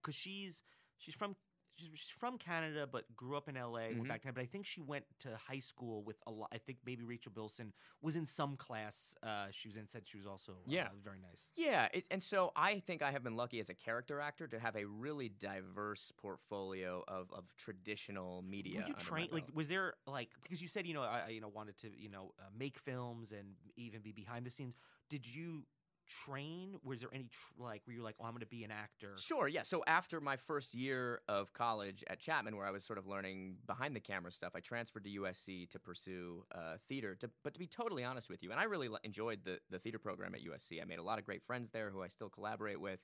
[0.00, 0.62] because she's
[0.98, 1.34] she's from
[1.78, 3.90] she's, from Canada but grew up in L.A.
[3.90, 3.98] Mhm.
[3.98, 6.48] Went back to but I think she went to high school with a lot.
[6.52, 9.86] I think maybe Rachel Bilson was in some class uh, she was in.
[9.86, 10.86] Said she was also Yeah.
[10.86, 11.46] uh, very nice.
[11.54, 14.58] Yeah, it, and so I think I have been lucky as a character actor to
[14.58, 18.80] have a really diverse portfolio of, of traditional media.
[18.80, 21.20] Were you under my train like was there like because you said you know I
[21.26, 24.50] I, you know wanted to you know uh, make films and even be behind the
[24.50, 24.74] scenes.
[25.08, 25.64] Did you
[26.08, 26.76] train?
[26.82, 29.14] Was there any tr- like were you like oh I'm going to be an actor?
[29.18, 29.62] Sure, yeah.
[29.62, 33.56] So after my first year of college at Chapman, where I was sort of learning
[33.66, 37.14] behind the camera stuff, I transferred to USC to pursue uh, theater.
[37.16, 39.78] To, but to be totally honest with you, and I really li- enjoyed the, the
[39.78, 40.80] theater program at USC.
[40.80, 43.00] I made a lot of great friends there who I still collaborate with.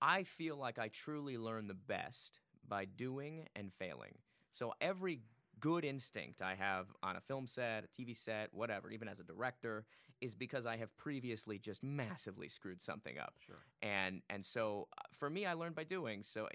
[0.00, 4.14] I feel like I truly learn the best by doing and failing.
[4.52, 5.20] So every
[5.62, 9.24] good instinct I have on a film set, a TV set, whatever, even as a
[9.24, 9.86] director,
[10.20, 13.64] is because I have previously just massively screwed something up Sure.
[13.80, 16.48] and and so uh, for me i learned by doing so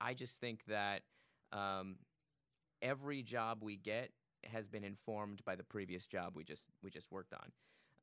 [0.00, 1.02] I- just think that
[1.52, 1.96] um,
[2.82, 4.10] every job we get
[4.52, 7.48] has been informed by the previous job we just we just worked on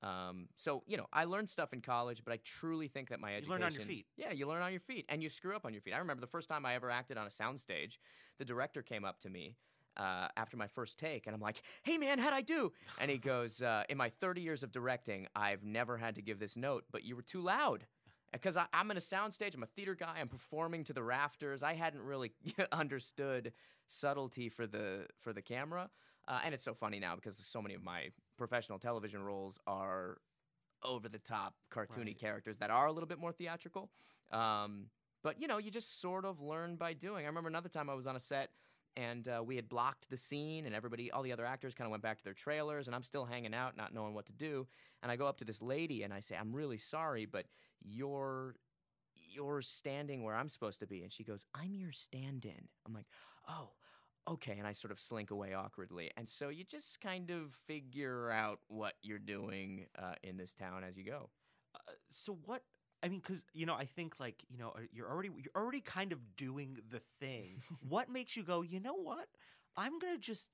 [0.09, 3.31] um, so you know i learned stuff in college but i truly think that my
[3.31, 4.05] You education learn on your feet.
[4.17, 6.21] yeah you learn on your feet and you screw up on your feet i remember
[6.21, 7.93] the first time i ever acted on a soundstage
[8.39, 9.55] the director came up to me
[9.97, 13.17] uh, after my first take, and I'm like, "Hey, man, how'd I do?" And he
[13.17, 16.85] goes, uh, "In my 30 years of directing, I've never had to give this note,
[16.91, 17.85] but you were too loud."
[18.31, 21.61] Because I'm in a soundstage, I'm a theater guy, I'm performing to the rafters.
[21.61, 22.31] I hadn't really
[22.71, 23.51] understood
[23.87, 25.89] subtlety for the for the camera,
[26.27, 30.17] uh, and it's so funny now because so many of my professional television roles are
[30.83, 32.19] over the top cartoony Right.
[32.19, 33.91] characters that are a little bit more theatrical.
[34.31, 34.89] Um,
[35.23, 37.25] but you know, you just sort of learn by doing.
[37.25, 38.51] I remember another time I was on a set
[38.95, 41.91] and uh, we had blocked the scene, and everybody, all the other actors, kind of
[41.91, 44.67] went back to their trailers, and I'm still hanging out, not knowing what to do.
[45.01, 47.45] And I go up to this lady and I say, "I'm really sorry, but
[47.81, 48.55] you're."
[49.33, 51.03] You're standing where I'm supposed to be.
[51.03, 52.67] And she goes, I'm your stand in.
[52.85, 53.05] I'm like,
[53.47, 53.69] oh,
[54.27, 54.57] okay.
[54.57, 56.11] And I sort of slink away awkwardly.
[56.17, 60.83] And so you just kind of figure out what you're doing uh, in this town
[60.83, 61.29] as you go.
[61.73, 62.63] Uh, so what
[63.03, 65.81] I mean, because you know, I think like you know, uh, you're already you're already
[65.81, 67.61] kind of doing the thing.
[67.89, 68.61] what makes you go?
[68.61, 69.27] You know what?
[69.77, 70.47] I'm gonna just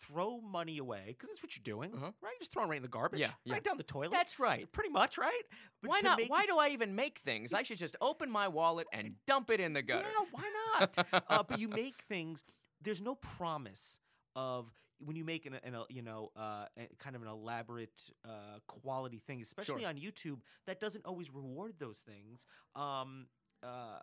[0.00, 2.06] throw money away because that's what you're doing, Uh-huh.
[2.20, 2.32] right?
[2.32, 3.54] You're just throwing right in the garbage, Yeah, yeah.
[3.54, 4.10] right down the toilet.
[4.10, 4.70] That's right.
[4.72, 5.42] pretty much right.
[5.80, 6.18] But why not?
[6.18, 7.54] make Why do I even make things?
[7.54, 10.08] I should just open my wallet and dump it in the gutter.
[10.08, 10.42] Yeah, why
[10.80, 11.06] not?
[11.28, 12.42] uh, but you make things.
[12.82, 13.98] There's no promise
[14.36, 14.66] of
[14.98, 16.66] when you make an, an a, you know uh,
[16.98, 19.88] kind of an elaborate uh, quality thing, especially Sure.
[19.88, 20.40] on YouTube.
[20.66, 22.46] That doesn't always reward those things.
[22.76, 23.26] Um,
[23.62, 23.98] uh,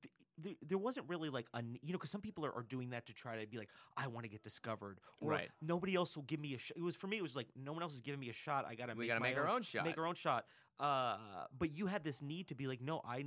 [0.00, 2.90] th- th- there wasn't really like a you know because some people are, are doing
[2.90, 5.50] that to try to be like I want to get discovered or Right.
[5.60, 6.76] nobody else will give me a shot.
[6.76, 8.64] It was for me it was like no one else is giving me a shot.
[8.68, 9.84] I gotta we make gotta my make our own shot.
[9.84, 10.46] make our own shot.
[10.80, 11.16] Uh,
[11.56, 13.26] but you had this need to be like, no, I,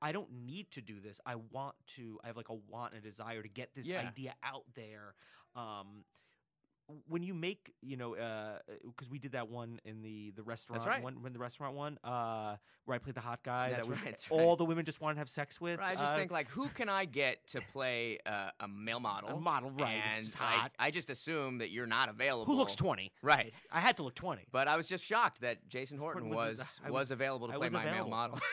[0.00, 1.20] I don't need to do this.
[1.26, 2.20] I want to.
[2.22, 4.00] I have like a want and a desire to get this Yeah.
[4.06, 5.14] idea out there.
[5.56, 6.04] Um,
[7.08, 8.14] when you make, you know,
[8.84, 11.02] because we did that one in the the restaurant right.
[11.02, 13.70] one, when the restaurant one, uh, where I played the hot guy.
[13.70, 14.58] That's that was right, all right.
[14.58, 15.80] the women just wanted to have sex with.
[15.80, 19.30] I just uh, think like, who can I get to play uh, a male model?
[19.30, 20.02] a model, right?
[20.16, 20.72] And just hot.
[20.78, 22.52] I just assume that you're not available.
[22.52, 23.12] Who looks twenty?
[23.22, 23.52] right?
[23.70, 24.46] I had to look twenty.
[24.50, 27.56] But I was just shocked that Jason Horton was- was was, was- available to I
[27.56, 28.10] play my available.
[28.10, 28.40] male model.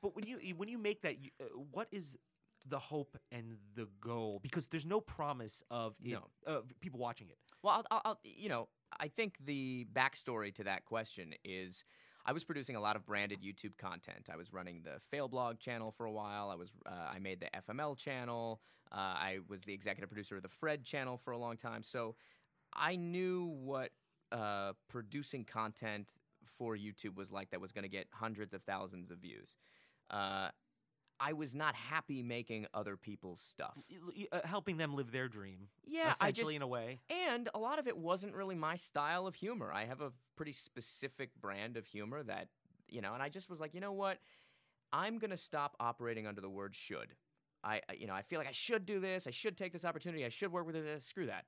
[0.00, 2.16] But when you when you make that, uh, what is
[2.68, 4.40] the hope and the goal?
[4.42, 6.24] Because there's no promise of it, No.
[6.46, 7.38] of people watching it.
[7.62, 11.84] Well, I'll, I'll, I'll, you know, I think the backstory to that question is
[12.24, 14.28] I was producing a lot of branded YouTube content.
[14.32, 16.50] I was running the Fail Blog channel for a while.
[16.50, 18.60] I was uh, I made the FML channel.
[18.92, 21.82] Uh, I was the executive producer of the Fred channel for a long time.
[21.82, 22.16] So
[22.72, 23.90] I knew what
[24.32, 26.10] uh, producing content
[26.58, 29.56] for YouTube was like that was going to get hundreds of thousands of views.
[31.20, 33.76] Uh, I was not happy making other people's stuff.
[34.32, 35.68] Uh, helping them live their dream.
[35.86, 37.00] Yeah, I essentially just in a way.
[37.10, 39.72] and a lot of it wasn't really my style of humor.
[39.72, 42.48] I have a pretty specific brand of humor that,
[42.88, 44.18] you know, and I just was like, you know what?
[44.92, 47.14] I'm going to stop operating under the word should.
[47.62, 49.26] I, I- you know, I feel like I should do this.
[49.26, 50.24] I should take this opportunity.
[50.24, 51.04] I should work with this.
[51.04, 51.44] Screw that.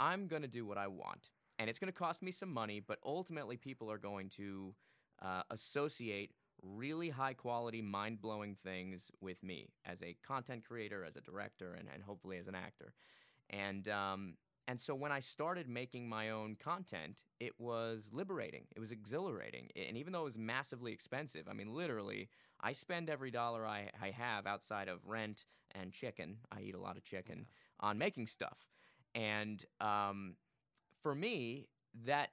[0.00, 1.30] I'm going to do what I want.
[1.58, 4.74] And it's going to cost me some money, but ultimately people are going to
[5.22, 6.32] uh, associate
[6.62, 11.74] really high quality, mind blowing things with me as a content creator, as a director,
[11.74, 12.94] and, and hopefully as an actor.
[13.50, 14.34] And um,
[14.68, 18.64] and so when I started making my own content, it was liberating.
[18.76, 19.68] It was exhilarating.
[19.74, 22.28] And even though it was massively expensive, I mean, literally,
[22.60, 26.36] I spend every dollar I, I have outside of rent and chicken.
[26.52, 27.46] I eat a lot of chicken
[27.80, 28.58] on making stuff.
[29.14, 30.36] And um,
[31.02, 31.66] for me,
[32.06, 32.30] that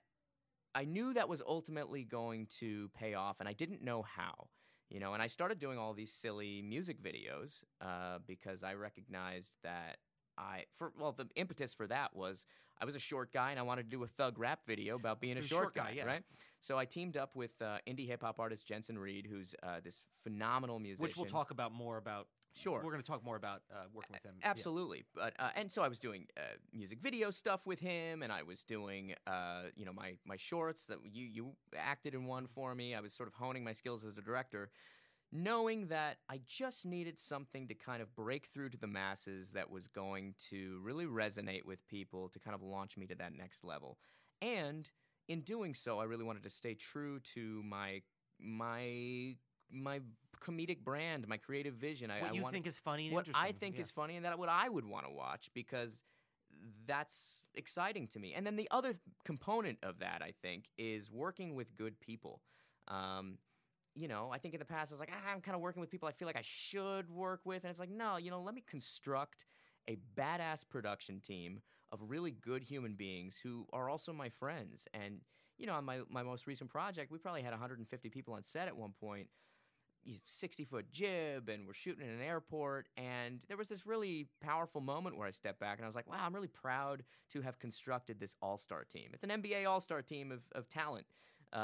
[0.75, 4.47] I knew that was ultimately going to pay off, and I didn't know how.
[4.89, 9.51] You know, and I started doing all these silly music videos uh, because I recognized
[9.63, 9.97] that
[10.35, 12.43] I, for well, the impetus for that was
[12.81, 15.19] I was a short guy and I wanted to do a thug rap video about
[15.19, 16.05] being a short, short guy, yeah.
[16.05, 16.23] right?
[16.61, 20.01] So I teamed up with uh, indie hip hop artist Jensen Reed, who's uh, this
[20.23, 21.03] phenomenal musician.
[21.03, 22.27] Which we'll talk about more about.
[22.59, 22.81] Sure.
[22.83, 24.35] We're going to talk more about uh, working with him.
[24.41, 24.49] Yeah.
[24.49, 26.41] Absolutely, but uh, and so I was doing uh,
[26.73, 30.85] music video stuff with him, and I was doing uh, you know my my shorts
[30.87, 32.93] that you you acted in one for me.
[32.95, 34.71] I was sort of honing my skills as a director,
[35.31, 39.69] knowing that I just needed something to kind of break through to the masses that
[39.69, 43.63] was going to really resonate with people to kind of launch me to that next
[43.63, 43.97] level,
[44.41, 44.89] and
[45.29, 48.01] in doing so, I really wanted to stay true to my
[48.39, 49.35] my
[49.71, 50.01] my
[50.39, 52.09] comedic brand, my creative vision.
[52.11, 53.81] I, What I you wanted- think is funny and what I think yeah.
[53.81, 56.01] is funny and that what I would want to watch because
[56.85, 58.33] that's exciting to me.
[58.33, 62.41] And then the other component of that, I think, is working with good people.
[62.87, 63.37] Um,
[63.95, 65.79] you know, I think in the past I was like, ah, I'm kind of working
[65.81, 68.41] with people I feel like I should work with, and it's like, no, you know,
[68.41, 69.45] let me construct
[69.87, 71.59] a badass production team
[71.91, 74.87] of really good human beings who are also my friends.
[74.93, 75.21] And
[75.57, 78.67] you know, on my my most recent project, we probably had 150 people on set
[78.67, 79.27] at one point.
[80.25, 84.81] 60 foot jib and we're shooting in an airport and there was this really powerful
[84.81, 87.59] moment where i stepped back and i was like wow i'm really proud to have
[87.59, 89.09] constructed this all-star team.
[89.13, 91.05] It's an nba all-star team of, of talent
[91.53, 91.57] uh,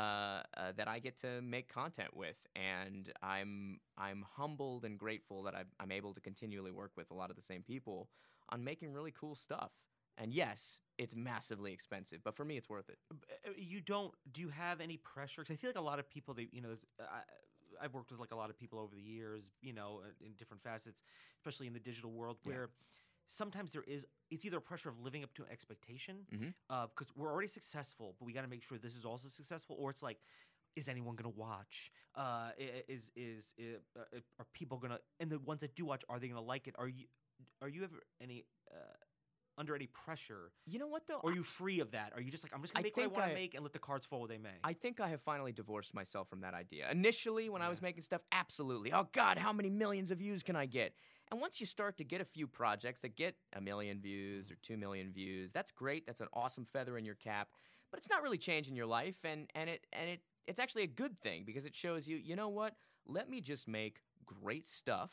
[0.57, 5.55] uh, that i get to make content with and i'm i'm humbled and grateful that
[5.55, 8.09] I'm, I'm able to continually work with a lot of the same people
[8.49, 9.71] on making really cool stuff.
[10.17, 12.97] And yes it's massively expensive but for me it's worth it.
[13.11, 15.41] Uh, you don't do you have any pressure?
[15.41, 17.21] Because i feel like a lot of people they you know there's, I,
[17.81, 20.33] i've worked with like a lot of people over the years you know uh, in
[20.37, 21.01] different facets
[21.39, 22.49] especially in the digital world Yeah.
[22.49, 22.69] where
[23.27, 26.25] sometimes there is it's either a pressure of living up to an expectation
[26.69, 29.89] because we're already successful but we got to make sure this is also successful or
[29.89, 30.19] it's like
[30.75, 31.89] is anyone going to watch?
[32.15, 32.49] Uh,
[32.89, 36.19] is is uh, uh, are people going to and the ones that do watch are
[36.19, 36.75] they going to like it?
[36.77, 37.05] Are you
[37.61, 38.75] are you ever any uh,
[39.57, 42.11] under any pressure you know what though or are you free of that?
[42.15, 43.63] Are you just like I'm just gonna I make what I want to make and
[43.63, 44.49] let the cards fall where they may?
[44.63, 46.89] I think I have finally divorced myself from that idea.
[46.91, 48.93] Initially, when I was making stuff, absolutely.
[48.93, 50.93] Oh, God, how many millions of views can I get?
[51.31, 54.55] And once you start to get a few projects that get a million views or
[54.61, 56.05] two million views, that's great.
[56.05, 57.49] That's an awesome feather in your cap.
[57.91, 60.87] But it's not really changing your life, and, and it and it it's actually a
[60.87, 62.75] good thing because it shows you, you know what?
[63.07, 65.11] Let me just make great stuff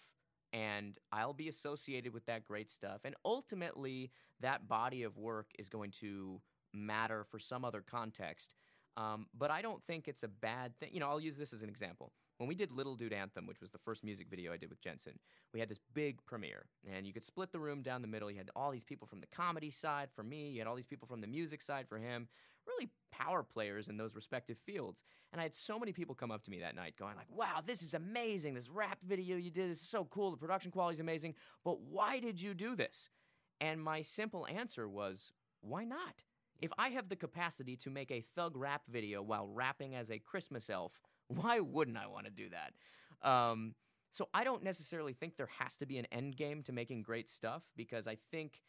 [0.53, 3.01] and I'll be associated with that great stuff.
[3.05, 4.11] And ultimately,
[4.41, 6.41] that body of work is going to
[6.75, 8.55] matter for some other context.
[8.97, 10.91] Um, but I don't think it's a bad thing.
[10.93, 12.13] You know, I'll use this as an example.
[12.39, 14.81] When we did Little Dude Anthem, which was the first music video I did with
[14.81, 15.19] Jensen,
[15.55, 18.31] we had this big premiere, and you could split the room down the middle.
[18.31, 20.87] You had all these people from the comedy side for me, you had all these
[20.87, 22.29] people from the music side for him,
[22.67, 25.05] really power players in those respective fields.
[25.33, 27.63] And I had so many people come up to me that night going like, "Wow,
[27.65, 28.55] this is amazing.
[28.55, 30.31] This rap video you did is so cool.
[30.31, 31.35] The production quality is amazing.
[31.65, 33.11] But why did you do this?"
[33.61, 36.25] And my simple answer was, "Why not?
[36.61, 40.19] If I have the capacity to make a thug rap video while rapping as a
[40.19, 42.75] Christmas elf, why wouldn't I want to do that?"
[43.29, 43.75] Um,
[44.13, 47.31] so I don't necessarily think there has to be an end game to making great
[47.31, 48.61] stuff because I think,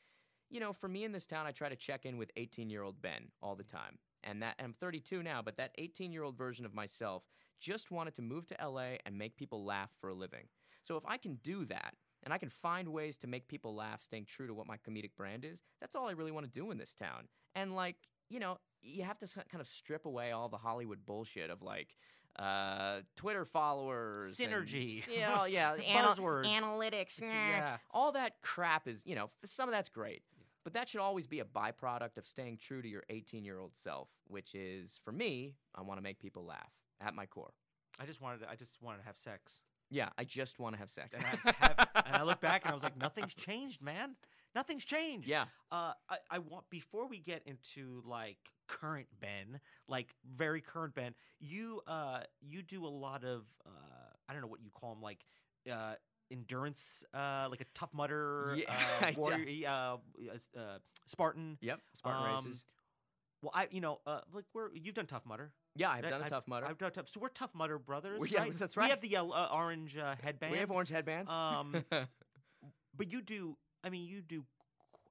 [0.53, 2.83] you know, for me in this town, I try to check in with 18 year
[2.83, 3.97] old Ben all the time.
[4.23, 7.23] And that and I'm 32 now, but that 18 year old version of myself
[7.59, 10.45] just wanted to move to LA and make people laugh for a living.
[10.83, 14.03] So if I can do that and I can find ways to make people laugh,
[14.03, 16.69] staying true to what my comedic brand is, that's all I really want to do
[16.71, 17.27] in this town.
[17.55, 17.95] And like,
[18.29, 21.95] you know, you have to kind of strip away all the Hollywood bullshit of like,
[22.39, 25.01] uh, Twitter followers, Synergy.
[25.03, 26.45] s- you know, yeah, anal- Buzzwords.
[26.45, 27.77] analytics, nah, Yeah.
[27.91, 30.23] all that crap is, you know, some of that's great.
[30.63, 33.75] But that should always be a byproduct of staying true to your 18 year old
[33.75, 36.71] self, which is, for me, I want to make people laugh
[37.01, 37.53] at my core.
[37.99, 39.61] I just wanted to, I just wanted to have sex.
[39.89, 41.13] Yeah, I just want to have sex.
[41.13, 44.15] And I, have, and I look back and I was like, nothing's changed, man.
[44.55, 45.27] Nothing's changed.
[45.27, 50.93] yeah, Uh, I, I want before we get into like current Ben, like very current
[50.95, 51.13] Ben.
[51.39, 53.69] You uh, you do a lot of uh,
[54.29, 55.25] I don't know what you call them, like
[55.71, 55.95] uh,
[56.33, 58.65] endurance, uh, like a tough mudder, Yeah,
[59.01, 59.97] uh, warrior, uh,
[60.57, 61.57] uh, Spartan.
[61.61, 62.65] yep, Spartan Um, races.
[63.41, 65.51] Well, I you know uh, like we're you've done tough mudder.
[65.75, 66.65] Yeah, I've done a I've- tough mudder.
[66.67, 67.09] I've done tough.
[67.09, 68.19] So we're tough mudder brothers.
[68.19, 68.57] Well, yeah, right?
[68.57, 70.51] that's We have the yellow, uh, orange uh, headband.
[70.51, 71.29] we have orange headbands.
[71.31, 71.73] Um,
[72.95, 73.57] but you do.
[73.83, 74.45] I mean, you do.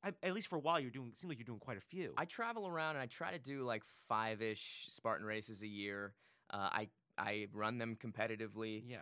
[0.04, 1.08] I, at least for a while, you're doing.
[1.08, 2.12] It seems like you're doing quite a few.
[2.16, 6.14] I travel around and I try to do like five ish Spartan races a year.
[6.50, 8.82] Uh, I I run them competitively.
[8.86, 9.00] yeah.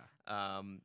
[0.59, 0.83] Um,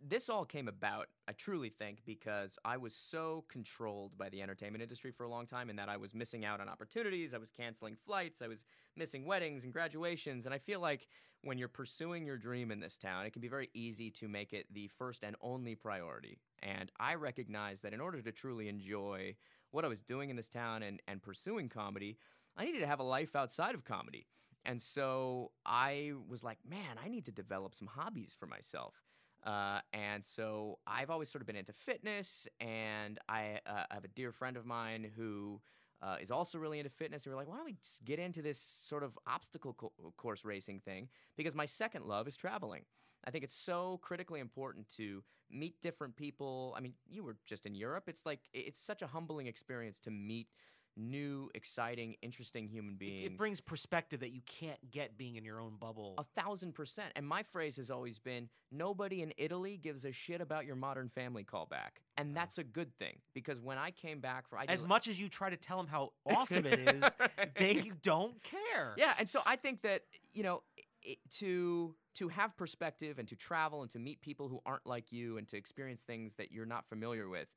[0.00, 4.82] this all came about, I truly think, because I was so controlled by the entertainment
[4.82, 7.34] industry for a long time, and that I was missing out on opportunities.
[7.34, 8.42] I was canceling flights.
[8.42, 8.64] I was
[8.96, 10.46] missing weddings and graduations.
[10.46, 11.06] And I feel like
[11.42, 14.52] when you're pursuing your dream in this town, it can be very easy to make
[14.52, 16.38] it the first and only priority.
[16.62, 19.36] And I recognize that in order to truly enjoy
[19.70, 22.18] what I was doing in this town and, and pursuing comedy,
[22.56, 24.26] I needed to have a life outside of comedy.
[24.64, 29.02] And so I was like, man, I need to develop some hobbies for myself.
[29.44, 34.04] Uh, and so I've always sort of been into fitness, and I, uh, I have
[34.04, 35.60] a dear friend of mine who
[36.02, 37.24] uh, is also really into fitness.
[37.24, 40.44] And we're like, why don't we just get into this sort of obstacle co- course
[40.44, 41.08] racing thing?
[41.36, 42.82] Because my second love is traveling.
[43.26, 46.74] I think it's so critically important to meet different people.
[46.76, 48.04] I mean, you were just in Europe.
[48.06, 50.48] It's like it's such a humbling experience to meet
[50.96, 53.26] new, exciting, interesting human It, beings.
[53.26, 56.14] it brings perspective that you can't get being in your own bubble.
[56.18, 57.12] A thousand percent.
[57.16, 61.08] And my phrase has always been nobody in Italy gives a shit about your modern
[61.08, 62.00] family callback.
[62.16, 62.40] And ah.
[62.40, 65.28] that's a good thing because when I came back for I as much as you
[65.28, 67.04] try to tell them how awesome it is,
[67.58, 68.94] they don't care.
[68.96, 70.02] Yeah, and so I think that,
[70.32, 70.62] you know,
[71.06, 75.10] i to to have perspective and to travel and to meet people who aren't like
[75.12, 77.48] you and to experience things that you're not familiar with,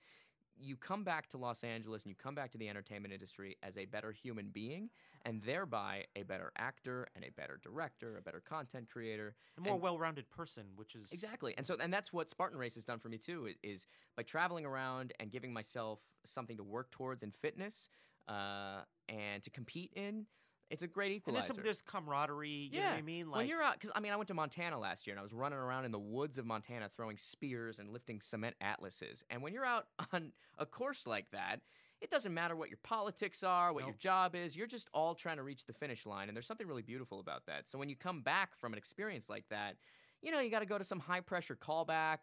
[0.59, 3.77] you come back to Los Angeles and you come back to the entertainment industry as
[3.77, 4.89] a better human being
[5.25, 9.35] and thereby a better actor and a better director, a better content creator.
[9.57, 11.53] a more and- well-rounded person, which is Exactly.
[11.57, 14.23] And so and that's what Spartan Race has done for me too is, is by
[14.23, 17.89] traveling around and giving myself something to work towards in fitness
[18.27, 20.25] uh, and to compete in.
[20.69, 21.47] It's a great And equalizer.
[21.47, 22.69] there's some there's camaraderie.
[22.71, 23.29] You know yeah, what I mean?
[23.29, 25.23] Like when you're out, because I mean, I went to Montana last year and I
[25.23, 29.23] was running around in the woods of Montana throwing spears and lifting cement atlases.
[29.29, 31.61] And when you're out on a course like that,
[32.01, 34.55] it doesn't matter what your politics are, what your job is.
[34.55, 37.47] You're just all trying to reach the finish line, and there's something really beautiful about
[37.47, 37.67] that.
[37.67, 39.77] So when you come back from an experience like that,
[40.21, 42.19] you know, you got to go to some high pressure callback.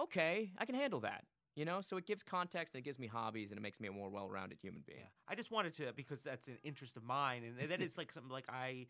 [0.00, 1.24] Okay, I can handle that.
[1.54, 3.88] You know, so it gives context and it gives me hobbies and it makes me
[3.88, 5.00] a more well-rounded human being.
[5.00, 8.12] Yeah, I just wanted to because that's an interest of mine, and that is like
[8.12, 8.86] something like I.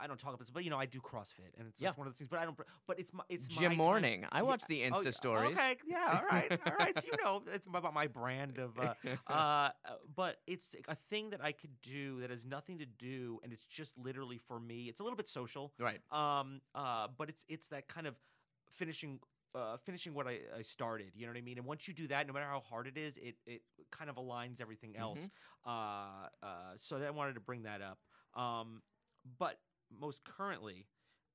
[0.00, 1.92] I don't talk about this, but you know I do CrossFit, and it's, Yeah.
[1.94, 2.28] one of those things.
[2.28, 2.58] But I don't.
[2.88, 4.26] But it's my it's my gym time- Morning.
[4.32, 5.52] I Yeah, watch the oh, Insta yeah, stories.
[5.56, 6.98] Okay, yeah, all right, all right.
[7.00, 8.76] So you know, it's about my brand of.
[8.80, 8.94] Uh,
[9.32, 9.70] uh,
[10.16, 13.64] but it's a thing that I could do that has nothing to do, and it's
[13.66, 14.86] just literally for me.
[14.88, 16.00] It's a little bit social, Right.
[16.10, 18.16] um, uh, but it's it's that kind of
[18.72, 19.20] finishing.
[19.54, 21.56] Uh, finishing what I, I started, you know what I mean.
[21.56, 24.16] And once you do that, no matter how hard it is, it it kind of
[24.16, 25.18] aligns everything else.
[25.18, 25.70] Mm-hmm.
[25.70, 27.98] Uh, uh, so I wanted to bring that up.
[28.38, 28.82] Um,
[29.38, 29.58] but
[29.98, 30.86] most currently,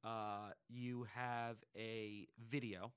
[0.03, 2.91] uh, you have a video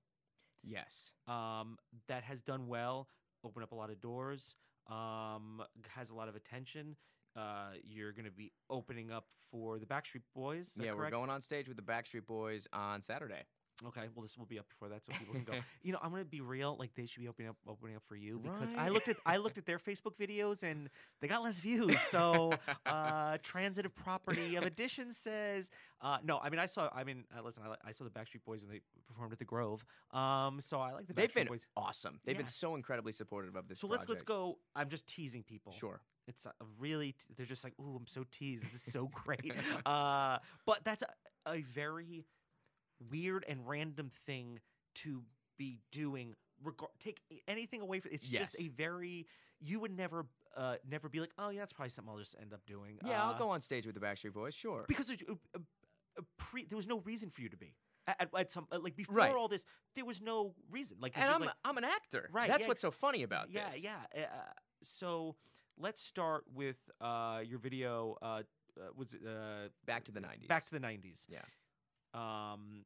[0.66, 1.12] Yes.
[1.29, 3.09] um, that has done well,
[3.44, 4.57] opened up a lot of doors,
[4.90, 6.96] um, has a lot of attention.
[7.37, 10.72] Uh, you're going to be opening up for the Backstreet Boys.
[10.77, 13.42] Yeah, we're going on stage with the Backstreet Boys on Saturday.
[13.86, 15.52] Okay, well, this will be up before that, so people can go.
[15.82, 16.76] you know, I'm gonna be real.
[16.78, 19.36] Like they should be opening up, opening up for you because I looked at I
[19.36, 20.88] looked at their Facebook videos and
[21.20, 21.98] they got less views.
[22.08, 22.54] So,
[22.86, 25.70] uh, transitive property of addition says
[26.04, 26.38] uh, no.
[26.42, 26.90] I mean, I saw.
[26.94, 29.44] I mean, uh, listen, I, I saw the Backstreet Boys when they performed at the
[29.46, 29.84] Grove.
[30.10, 31.66] Um, so I like the They've Backstreet been Boys.
[31.76, 32.20] awesome.
[32.24, 33.80] They've been so incredibly supportive of this.
[33.80, 34.58] So let's let's go.
[34.76, 35.72] I'm just teasing people.
[35.72, 36.02] Sure.
[36.28, 37.14] It's a really.
[37.36, 38.64] They're just like, ooh, I'm so teased.
[38.64, 39.52] This is so great.
[39.86, 42.26] uh, but that's a, a very
[43.11, 44.61] weird and random thing
[44.96, 45.22] to
[45.59, 46.35] be doing.
[46.64, 49.26] Regar- take anything away from it's just a very
[49.61, 50.24] you would never
[50.57, 53.22] uh never be like oh yeah that's probably something I'll just end up doing Yeah,
[53.22, 54.54] uh, I'll go on stage with the Backstreet Boys.
[54.54, 54.85] Sure.
[54.88, 55.59] because uh, uh,
[56.18, 57.74] uh, pre, there was no reason for you to be
[58.07, 59.35] at, at, some uh, like before Right.
[59.35, 62.30] all this there was no reason like and I'm like I'm an actor.
[62.33, 63.83] Right, That's yeah, what's so funny about yeah this.
[63.83, 64.26] yeah uh,
[64.83, 65.35] so
[65.76, 68.42] let's start with uh your video uh, uh
[68.96, 70.46] was it uh Back to the 90s.
[70.48, 71.40] back to the 90s Yeah.
[72.14, 72.85] Um,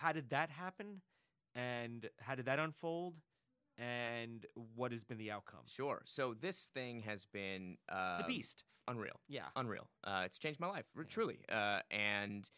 [0.00, 1.00] how did that happen?
[1.54, 3.14] And how did that unfold?
[3.76, 5.60] And what has been the outcome?
[5.66, 6.02] Sure.
[6.04, 8.64] So this thing has been uh, It's a beast.
[8.86, 9.20] unreal.
[9.28, 9.46] Yeah.
[9.56, 9.88] unreal.
[10.04, 11.02] Uh, it's changed my life, Yeah.
[11.08, 11.38] truly.
[11.48, 12.48] Uh, and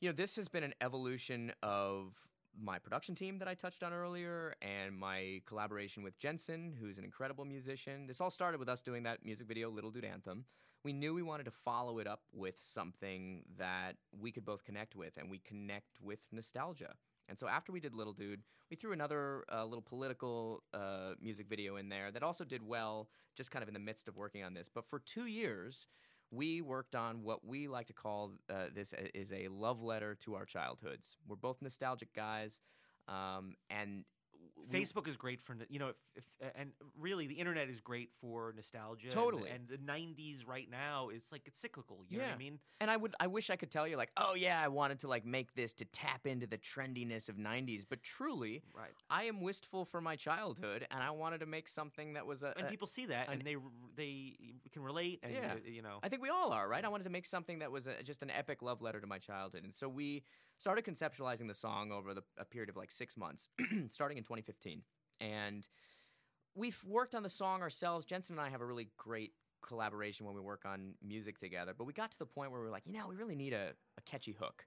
[0.00, 2.16] you know, this has been an evolution of
[2.60, 7.04] my production team that I touched on earlier, and my collaboration with Jensen, who's an
[7.04, 8.06] incredible musician.
[8.08, 10.44] This all started with us doing that music video, "Little Dude Anthem."
[10.84, 14.96] We knew we wanted to follow it up with something that we could both connect
[14.96, 16.94] with, and we connect with nostalgia.
[17.28, 21.46] And so after we did Little Dude, we threw another uh, little political uh, music
[21.48, 24.42] video in there that also did well, just kind of in the midst of working
[24.42, 24.68] on this.
[24.68, 25.86] But for two years,
[26.32, 30.34] we worked on what we like to call uh, this is a love letter to
[30.34, 31.16] our childhoods.
[31.28, 32.60] We're both nostalgic guys,
[33.06, 34.04] um, and
[34.70, 38.52] Facebook is great for you know, if, if, and really the internet is great for
[38.54, 39.06] nostalgia.
[39.08, 39.50] and- Totally.
[39.50, 42.04] and, the '90s right now is like it's cyclical.
[42.08, 42.34] You know what Yeah.
[42.34, 42.58] I mean?
[42.80, 45.08] And I would I wish I could tell you like, oh yeah, I wanted to
[45.08, 48.90] like make this to tap into the trendiness of 90s, but truly, Right.
[49.10, 52.52] I am wistful for my childhood and I wanted to make something that was a,
[52.56, 53.56] And a- people see that an- and they
[53.96, 54.36] they
[54.72, 55.20] can relate.
[55.22, 55.54] And Yeah.
[55.54, 56.84] uh, you know, I think we all are, right?
[56.84, 59.18] I wanted to make something that was a, just an epic love letter to my
[59.18, 59.64] childhood.
[59.64, 60.22] And so we
[60.58, 63.48] started conceptualizing the song over the, a period of like 6 months,
[63.88, 64.82] starting in 2015.
[65.20, 65.68] And
[66.54, 68.04] we've worked on the song ourselves.
[68.04, 69.32] Jensen and I have a really great
[69.66, 71.72] collaboration when we work on music together.
[71.76, 73.52] But we got to the point where we were like, you know, we really need
[73.52, 74.66] a, a catchy hook.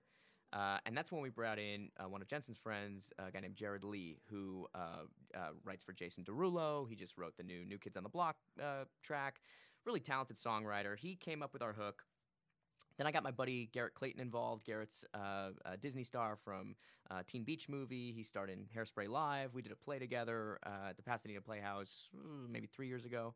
[0.53, 3.55] Uh, and that's when we brought in uh, one of Jensen's friends, a guy named
[3.55, 5.03] Jared Lee, who uh,
[5.35, 6.87] uh, writes for Jason Derulo.
[6.87, 9.41] He just wrote the new New Kids on the Block uh, track.
[9.85, 10.97] Really talented songwriter.
[10.97, 12.03] He came up with our hook.
[12.97, 14.65] Then I got my buddy Garrett Clayton involved.
[14.65, 16.75] Garrett's uh, a Disney star from
[17.11, 18.13] uh, Teen Beach Movie.
[18.15, 19.53] He starred in Hairspray Live.
[19.53, 23.33] We did a play together uh, at the Pasadena Playhouse mm, maybe three years ago.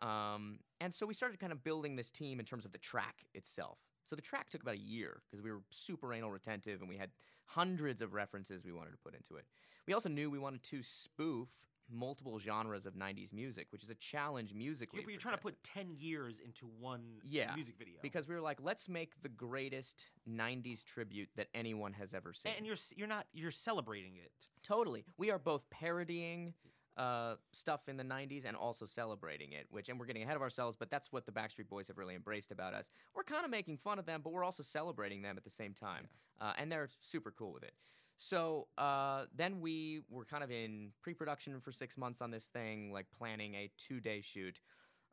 [0.00, 3.24] Um, and so we started kind of building this team in terms of the track
[3.34, 3.78] itself.
[4.04, 6.96] So the track took about a year because we were super anal retentive and we
[6.96, 7.10] had
[7.46, 9.44] hundreds of references we wanted to put into it.
[9.86, 11.48] We also knew we wanted to spoof
[11.90, 15.00] multiple genres of 90s music, which is a challenge musically.
[15.00, 18.34] you're, you're for trying to put ten years into one Yeah, music video because we
[18.34, 22.52] were like, let's make the greatest '90s tribute that anyone has ever seen.
[22.56, 24.32] and you're you're not you're celebrating it.
[24.62, 26.54] totally, we are both parodying
[26.96, 29.66] uh, stuff in the '90s and also celebrating it.
[29.70, 32.14] Which, and we're getting ahead of ourselves, but that's what the Backstreet Boys have really
[32.14, 32.90] embraced about us.
[33.14, 35.74] We're kind of making fun of them, but we're also celebrating them at the same
[35.74, 36.08] time,
[36.40, 37.74] uh, and they're super cool with it.
[38.18, 42.92] So uh, then we were kind of in pre-production for six months on this thing,
[42.92, 44.60] like planning a two-day shoot.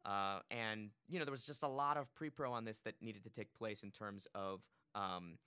[0.06, 3.24] Uh, and you know there was just a lot of pre-pro on this that needed
[3.24, 4.62] to take place in terms of
[4.96, 5.38] um,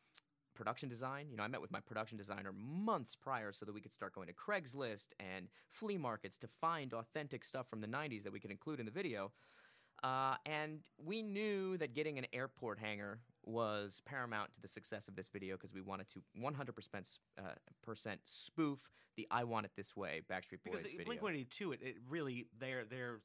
[0.54, 1.26] production design.
[1.30, 4.14] You know, I met with my production designer months prior so that we could start
[4.14, 8.40] going to Craigslist and flea markets to find authentic stuff from the '90s that we
[8.40, 9.30] could include in the video.
[10.02, 15.14] Uh, and we knew that getting an airport hangar was paramount to the success of
[15.14, 17.42] this video because we wanted to 100% uh,
[17.82, 21.04] percent spoof the "I Want It This Way" Backstreet Boys Because video.
[21.06, 23.20] Blink One Eighty Two, it, it really they're they're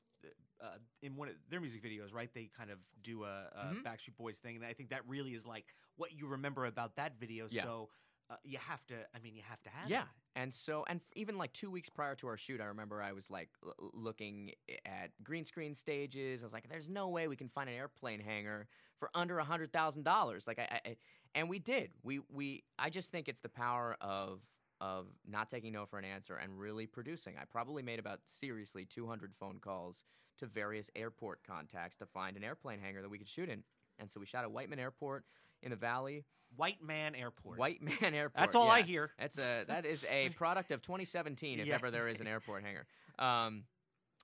[0.62, 2.30] uh, in one of their music videos, right?
[2.34, 3.84] They kind of do a, a Mhm.
[3.84, 5.66] Backstreet Boys thing, and I think that really is like
[5.98, 7.48] what you remember about that video.
[7.50, 7.64] Yeah.
[7.64, 7.90] So
[8.32, 10.04] uh, you have to, I mean, you have to have Yeah,
[10.36, 13.12] and so and f- even like two weeks prior to our shoot, I remember I
[13.12, 14.52] was like l- l- looking
[14.86, 16.42] at green screen stages.
[16.42, 18.68] I was like, "There's no way we can find an airplane hangar
[19.00, 20.96] for under a hundred thousand dollars." Like, I, I,
[21.36, 21.92] and we did.
[22.04, 24.42] We we I just think it's the power of
[24.80, 27.36] of not taking no for an answer and really producing.
[27.40, 30.04] I probably made about seriously 200 phone calls
[30.40, 33.64] to various airport contacts to find an airplane hangar that we could shoot in.
[34.00, 35.26] And so we shot at Whiteman Airport
[35.62, 36.26] in the Valley.
[36.55, 37.57] White Man Airport.
[37.57, 38.36] White Man Airport.
[38.41, 39.12] That's all I hear.
[39.18, 41.76] That's a that is a product of 2017, if Yeah.
[41.76, 42.86] ever there is an airport hangar.
[43.20, 43.64] Um,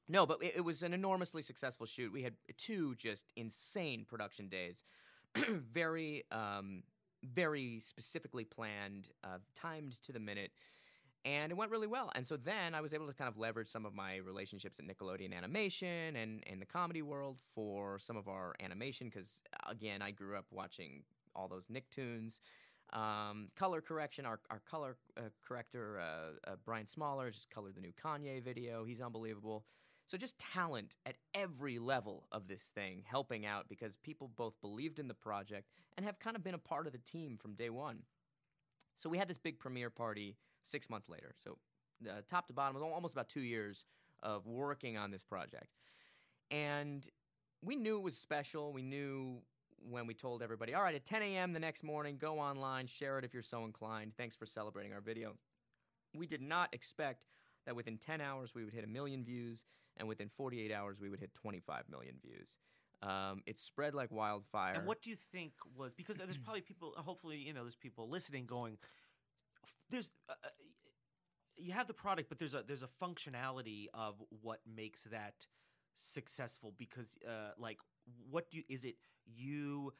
[0.09, 2.11] no, but it, it was an enormously successful shoot.
[2.11, 4.83] We had two just insane production days,
[5.37, 6.83] very um,
[7.23, 10.51] very specifically planned, uh, timed to the minute.
[11.25, 12.09] And it went really well.
[12.15, 14.85] And so then I was able to kind of leverage some of my relationships at
[14.85, 19.09] Nickelodeon Animation and in the comedy world for some of our animation.
[19.09, 21.03] Because, again, I grew up watching
[21.37, 22.39] all those Nicktoons.
[22.93, 27.81] Um, color correction, our, our color uh, corrector, uh, uh, Brian Smaller, just colored the
[27.81, 28.85] new Kanye video.
[28.85, 29.65] He's unbelievable.
[30.07, 34.99] So just talent at every level of this thing helping out because people both believed
[34.99, 35.67] in the project
[35.97, 38.03] and have kind of been a part of the team from day one.
[38.95, 41.35] So we had this big premiere party six months later.
[41.43, 41.57] So
[42.09, 43.83] uh, top to bottom, almost about two years
[44.23, 45.75] of working on this project.
[46.51, 47.05] And
[47.61, 48.71] we knew it was special.
[48.71, 49.41] We knew
[49.79, 51.53] when we told everybody, all right, at 10 a.m.
[51.53, 54.13] the next morning, go online, share it if you're so inclined.
[54.17, 55.33] Thanks for celebrating our video.
[56.15, 57.25] We did not expect
[57.65, 59.65] that within 10 hours we would hit a million views,
[59.97, 62.57] and within 48 hours we would hit 25 million views.
[63.03, 64.73] Um, it spread like wildfire.
[64.73, 68.09] And what do you think was because there's probably people, hopefully, you know, there's people
[68.09, 68.77] listening going,
[69.89, 70.47] there's, uh, uh,
[71.57, 75.33] you have the product, but there's a there's a functionality of what makes that
[75.95, 77.79] successful because, uh, like,
[78.29, 78.95] what do you, is it
[79.25, 79.93] you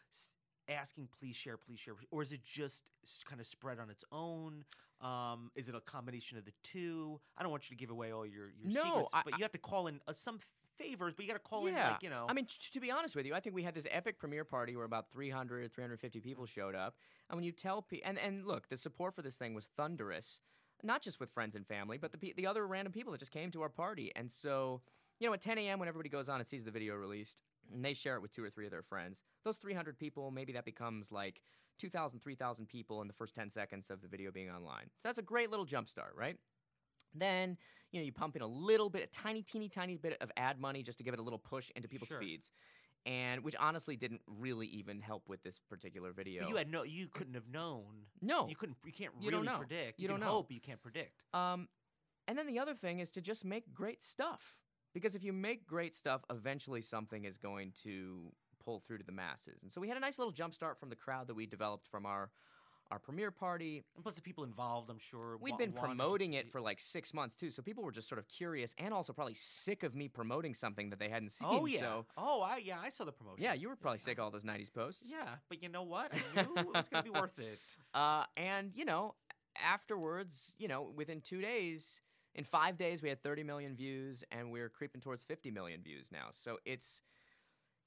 [0.70, 2.84] asking please share, please share, or is it just
[3.26, 4.66] kind of spread on its own?
[4.99, 7.20] Um, is it a combination of the two?
[7.38, 9.43] I don't want you to give away all your your No, secrets, I- but you
[9.43, 10.39] have to call in uh, some
[10.78, 12.26] favors, but you got to call in like you know.
[12.28, 14.43] I mean, t- to be honest with you, I think we had this epic premiere
[14.43, 16.95] party where about 300, 350 people showed up.
[17.30, 20.39] And when you tell people, and, and look, the support for this thing was thunderous,
[20.84, 23.32] not just with friends and family, but the, pe- the other random people that just
[23.32, 24.12] came to our party.
[24.16, 24.82] And so,
[25.20, 27.41] you know, at 10 a.m., when everybody goes on and sees the video released,
[27.74, 30.53] and they share it with two or three of their friends, those 300 people, maybe
[30.53, 31.41] that becomes like
[31.80, 34.86] 2,000, 3,000 people in the first 10 seconds of the video being online.
[34.99, 36.38] So that's a great little jump start, right?
[37.13, 37.57] Then,
[37.91, 40.59] you know, you pump in a little bit, a tiny, teeny, tiny bit of ad
[40.59, 42.20] money just to give it a little push into people's Sure.
[42.20, 42.51] feeds.
[43.05, 46.43] And which honestly didn't really even help with this particular video.
[46.43, 48.07] But you had no, you couldn't have known.
[48.22, 48.47] no.
[48.49, 48.78] You couldn't.
[48.84, 49.59] You can't You really don't know.
[49.59, 49.99] predict.
[49.99, 50.34] You You, don't can know.
[50.34, 50.51] hope.
[50.51, 51.24] You can't predict.
[51.34, 51.70] Um,
[52.28, 54.57] and then the other thing is to just make great stuff.
[54.93, 58.31] Because if you make great stuff, eventually something is going to
[58.63, 59.63] pull through to the masses.
[59.63, 61.88] And so we had a nice little jump start from the crowd that we developed
[61.88, 62.29] from our
[62.91, 63.83] our premiere party.
[63.95, 65.38] And plus, the people involved, I'm sure.
[65.41, 68.07] We'd wa- been wanted promoting it for like six months too, so people were just
[68.07, 71.47] sort of curious and also probably sick of me promoting something that they hadn't seen.
[71.49, 71.79] Oh yeah.
[71.79, 73.43] So oh, I yeah, I saw the promotion.
[73.43, 74.05] yeah, you were probably yeah.
[74.05, 75.09] sick of all those '90s posts.
[75.09, 76.11] Yeah, but you know what?
[76.13, 77.59] I knew it was gonna be worth it.
[77.93, 79.15] Uh, and you know,
[79.55, 81.99] afterwards, you know, within two days,
[82.38, 86.05] in five days, we had 30 million views, and we're creeping towards 50 million views
[86.11, 86.27] now.
[86.31, 87.01] So it's,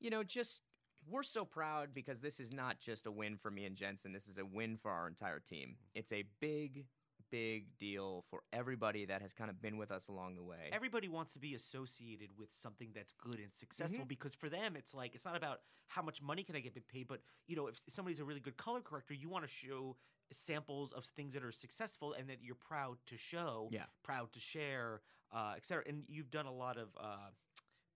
[0.00, 0.62] you know, just
[1.08, 4.12] we're so proud because this is not just a win for me and Jensen.
[4.12, 5.76] This is a win for our entire team.
[5.94, 6.84] It's a big,
[7.30, 10.68] big deal for everybody that has kind of been with us along the way.
[10.72, 14.08] Everybody wants to be associated with something that's good and successful Mhm.
[14.08, 17.06] because for them, it's like it's not about how much money can I get paid,
[17.06, 19.96] but you know, if somebody's a really good color corrector, you want to show
[20.32, 23.84] samples of things that are successful and that you're proud to show, Yeah.
[24.02, 25.00] proud to share,
[25.32, 25.84] uh, et cetera.
[25.86, 27.30] And you've done a lot of uh,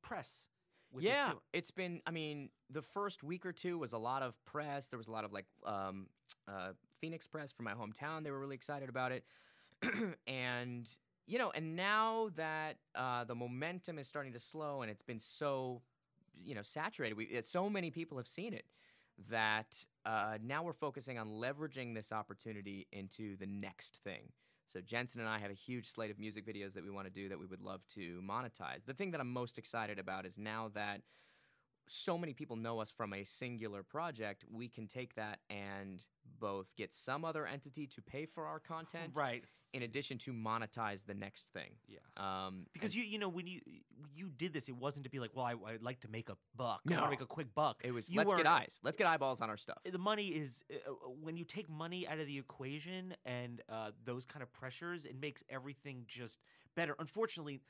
[0.02, 0.46] press.
[0.92, 1.40] With yeah, it too.
[1.52, 2.00] it's been.
[2.06, 4.88] I mean, the first week or two was a lot of press.
[4.88, 6.06] There was a lot of like um,
[6.46, 8.22] uh, Phoenix press from my hometown.
[8.22, 9.24] They were really excited about it,
[10.28, 10.88] and
[11.26, 15.18] you know, and now that uh, the momentum is starting to slow and it's been
[15.18, 15.82] so,
[16.44, 17.16] you know, saturated.
[17.16, 18.66] We so many people have seen it
[19.30, 24.32] that uh, now we're focusing on leveraging this opportunity into the next thing.
[24.72, 27.12] So Jensen and I have a huge slate of music videos that we want to
[27.12, 28.84] do that we would love to monetize.
[28.84, 31.02] The thing that I'm most excited about is now that
[31.86, 36.02] so many people know us from a singular project, we can take that and
[36.40, 39.44] both get some other entity to pay for our content right.
[39.72, 41.70] in addition to monetize the next thing.
[41.86, 41.98] yeah.
[42.16, 43.60] Um, Because you you know when you
[44.14, 46.36] you did this, it wasn't to be like, well, I, I'd like to make a
[46.56, 46.80] buck.
[46.86, 46.96] I No.
[46.96, 47.80] want to make a quick buck.
[47.84, 49.78] it was you let's get eyes, let's get eyeballs on our stuff.
[49.90, 53.90] the money is uh, uh, when you take money out of the equation and uh,
[54.04, 56.40] those kind of pressures, it makes everything just
[56.74, 56.96] better.
[56.98, 57.60] Unfortunately,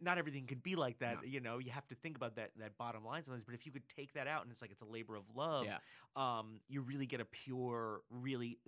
[0.00, 1.16] not everything can be like that.
[1.16, 1.20] No.
[1.24, 3.44] You know, you have to think about that that bottom line sometimes.
[3.44, 5.66] But if you could take that out and it's like it's a labor of love,
[5.66, 5.78] Yeah.
[6.16, 8.58] um, you really get a pure, really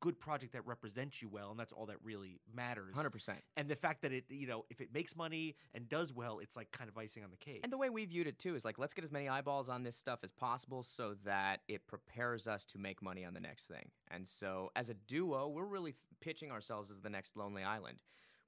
[0.00, 2.94] good project that represents you well, and that's all that really matters.
[2.94, 3.38] Hundred percent.
[3.56, 6.54] And the fact that it, you know, if it makes money and does well, it's
[6.56, 7.60] like kind of icing on the cake.
[7.62, 9.82] And the way we viewed it too is like, let's get as many eyeballs on
[9.82, 13.66] this stuff as possible so that it prepares us to make money on the next
[13.68, 13.90] thing.
[14.10, 17.98] And so, as a duo, we're really pitching ourselves as the next Lonely Island.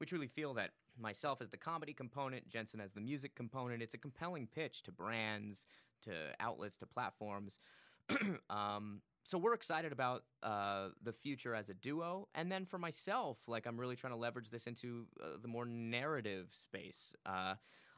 [0.01, 0.71] We truly feel that
[1.01, 4.93] myself as the comedy component, Jensen as the music component, it's a compelling pitch to
[4.93, 5.67] brands,
[6.05, 7.61] to outlets, to platforms.
[8.51, 13.39] um, so we're excited about uh, the future as a duo, and then for myself,
[13.47, 17.13] like I'm really trying to leverage this into uh, the more narrative space.
[17.27, 17.55] Uh,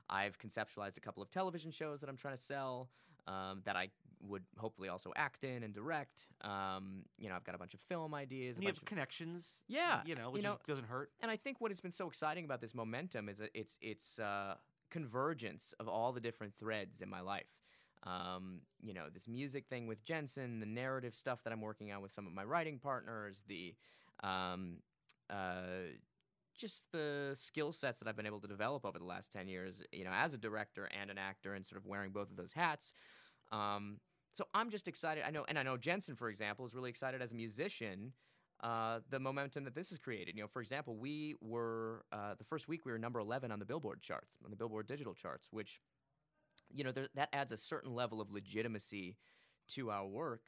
[0.08, 2.90] I've conceptualized a couple of television shows that I'm trying to sell
[3.28, 3.90] um, that I
[4.22, 6.24] would hopefully also act in and direct.
[6.42, 8.56] Um, you know, I've got a bunch of film ideas.
[8.56, 9.60] and a you bunch have of- connections.
[9.68, 11.10] Yeah, you know, you which know- is, doesn't hurt.
[11.20, 14.18] and I think what has been so exciting about this momentum is that it's it's
[14.18, 14.56] uh,
[14.90, 17.62] convergence of all the different threads in my life.
[18.02, 22.00] Um, you know, this music thing with Jensen, the narrative stuff that I'm working on
[22.00, 23.74] with some of my writing partners, the
[24.22, 24.78] um,
[25.28, 25.62] uh,
[26.56, 29.82] just the skill sets that I've been able to develop over the last 10 years,
[29.92, 32.52] you know, as a director and an actor and sort of wearing both of those
[32.52, 32.92] hats.
[33.52, 33.98] Um,
[34.32, 35.24] so I'm just excited.
[35.26, 38.12] I know, and I know Jensen, for example, is really excited as a musician.
[38.62, 40.36] Uh, the momentum that this has created.
[40.36, 43.58] You know, for example, we were uh, the first week we were number 11 on
[43.58, 45.80] the Billboard charts, on the Billboard digital charts, which,
[46.70, 49.16] you know, there, that adds a certain level of legitimacy
[49.68, 50.42] to our work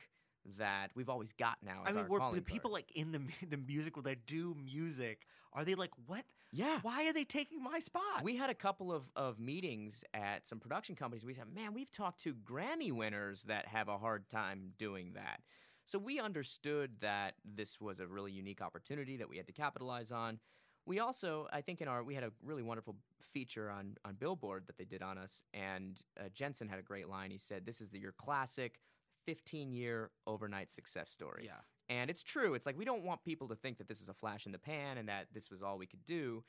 [0.59, 1.82] that we've always got now.
[1.84, 2.84] I mean, were the people card.
[2.84, 5.26] like in the the music world that do music?
[5.53, 6.24] Are they like what?
[6.53, 6.78] yeah.
[6.82, 8.22] Why are they taking my spot?
[8.22, 11.24] We had a couple of, of meetings at some production companies.
[11.24, 15.40] We said, man, we've talked to Grammy winners that have a hard time doing that.
[15.84, 20.12] So we understood that this was a really unique opportunity that we had to capitalize
[20.12, 20.38] on.
[20.84, 22.97] We also, I think, in our we had a really wonderful
[23.32, 27.09] feature on on Billboard that they did on us, and uh, Jensen had a great
[27.09, 27.30] line.
[27.30, 28.80] He said, "This is the, your classic
[29.25, 31.61] 15 year overnight success story." yeah.
[31.89, 32.55] And it's true.
[32.55, 34.59] It's like we don't want people to think that this is a flash in the
[34.59, 36.43] pan and that this was all we could do.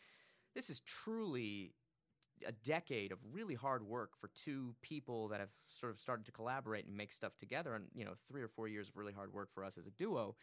[0.56, 1.74] This is truly
[2.48, 6.32] a decade of really hard work for two people that have sort of started to
[6.32, 9.34] collaborate and make stuff together and you know 3 or 4 years of really hard
[9.34, 10.36] work for us as a duo.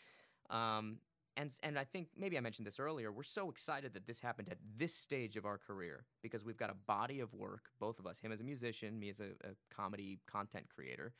[0.50, 0.98] Um,
[1.36, 3.12] and and I think maybe I mentioned this earlier.
[3.12, 6.70] We're so excited that this happened at this stage of our career because we've got
[6.70, 9.54] a body of work, both of us, him as a musician, me as a, a
[9.74, 11.14] comedy content creator,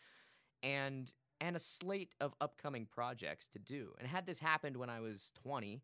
[0.63, 3.95] and and a slate of upcoming projects to do.
[3.99, 5.81] And had this happened when I was 20,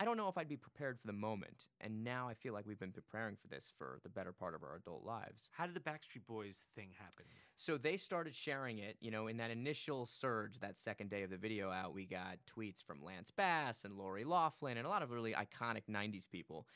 [0.00, 1.66] I don't know if I'd be prepared for the moment.
[1.78, 4.62] And now I feel like we've been preparing for this for the better part of
[4.62, 5.50] our adult lives.
[5.52, 7.26] How did the Backstreet Boys thing happen?
[7.56, 11.28] So they started sharing it, you know, in that initial surge, that second day of
[11.28, 15.02] the video out, we got tweets from Lance Bass and Lori Loughlin and a lot
[15.02, 16.66] of really iconic 90s people.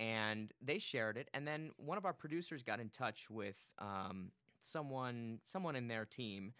[0.00, 1.28] And they shared it.
[1.34, 6.04] And then one of our producers got in touch with um, someone, someone in their
[6.04, 6.52] team.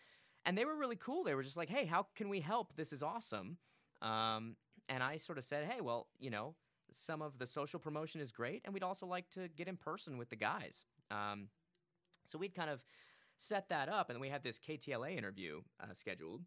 [0.45, 1.25] And they were really cool.
[1.25, 2.75] They were just like, hey, how can we help?
[2.77, 3.59] This is awesome.
[4.01, 4.57] Um,
[4.89, 6.57] and I sort of said, hey, well, you know,
[6.91, 8.63] some of the social promotion is great.
[8.65, 10.85] And we'd also like to get in person with the guys.
[11.11, 11.49] Um,
[12.27, 12.83] so we'd kind of
[13.39, 16.43] set that up, and we had this KTLA interview uh, scheduled,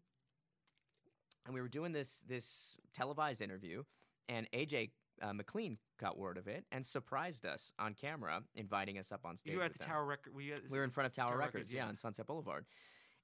[1.44, 3.82] and we were doing this this televised interview,
[4.28, 4.90] and AJ
[5.22, 9.36] uh, McLean got word of it and surprised us on camera, inviting us up on
[9.36, 9.52] stage.
[9.52, 9.88] You were at the them.
[9.88, 10.34] Tower Record.
[10.34, 11.88] Were at, We were in front of Tower, Tower Records, Records, yeah, yeah.
[11.88, 12.66] on Sunset Boulevard.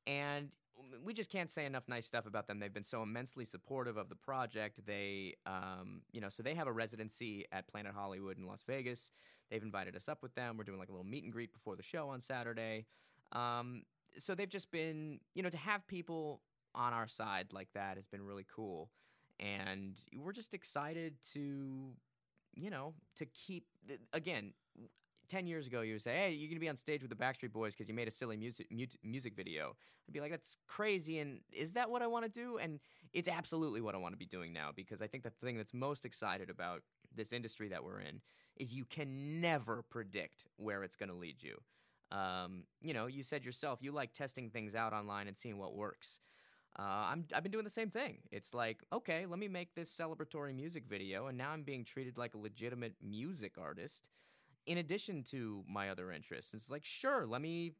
[0.07, 0.51] And
[1.05, 2.59] we just can't say enough nice stuff about them.
[2.59, 4.81] They've been so immensely supportive of the project.
[4.87, 9.11] They, um, you know, so they have a residency at Planet Hollywood in Las Vegas.
[9.51, 10.57] They've invited us up with them.
[10.57, 12.87] We're doing like a little meet and greet before the show on Saturday.
[13.33, 13.83] Um,
[14.19, 16.41] so they've just been, you know, to have people
[16.75, 18.91] on our side like that has been really cool.
[19.41, 21.91] And we're just excited to,
[22.55, 23.67] you know, to keep,
[24.13, 24.53] again,
[25.33, 27.17] 10 years ago, you would say, hey, you're going to be on stage with the
[27.17, 29.75] Backstreet Boys because you made a silly music, mut- music video.
[30.07, 31.21] I'd be like, that's crazy.
[31.21, 32.59] And is that what I want to do?
[32.59, 32.81] And
[33.15, 35.73] it's absolutely what I want to be doing now because I think the thing that's
[35.73, 36.83] most excited about
[37.15, 38.21] this industry that we're in
[38.59, 41.57] is you can never predict where it's going to lead you.
[42.15, 45.75] Um, you know, you said yourself, you like testing things out online and seeing what
[45.75, 46.21] works.
[46.79, 48.19] Uh, I'm, I've been doing the same thing.
[48.31, 52.19] It's like, okay, let me make this celebratory music video, and now I'm being treated
[52.19, 54.09] like a legitimate music artist
[54.67, 56.55] in addition to my other interests.
[56.55, 57.73] It's like, sure, let me,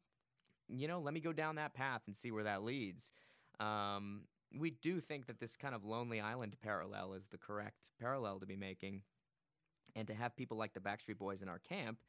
[0.67, 3.11] you know, let me go down that path and see where that leads.
[3.59, 4.23] Um,
[4.57, 8.45] we do think that this kind of Lonely Island parallel is the correct parallel to
[8.45, 9.01] be making.
[9.95, 11.99] And to have people like the Backstreet Boys in our camp,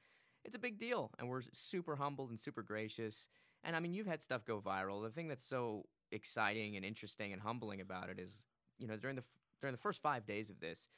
[0.44, 1.10] it's a big deal.
[1.18, 3.28] And we're super humbled and super gracious.
[3.62, 5.02] And I mean, you've had stuff go viral.
[5.02, 8.44] The thing that's so exciting and interesting and humbling about it is,
[8.78, 9.24] you know, during the
[9.60, 10.88] during the first five days of this,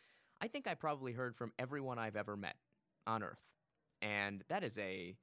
[0.40, 2.56] I think I probably heard from everyone I've ever met
[3.06, 3.42] on Earth,
[4.06, 5.16] and that is a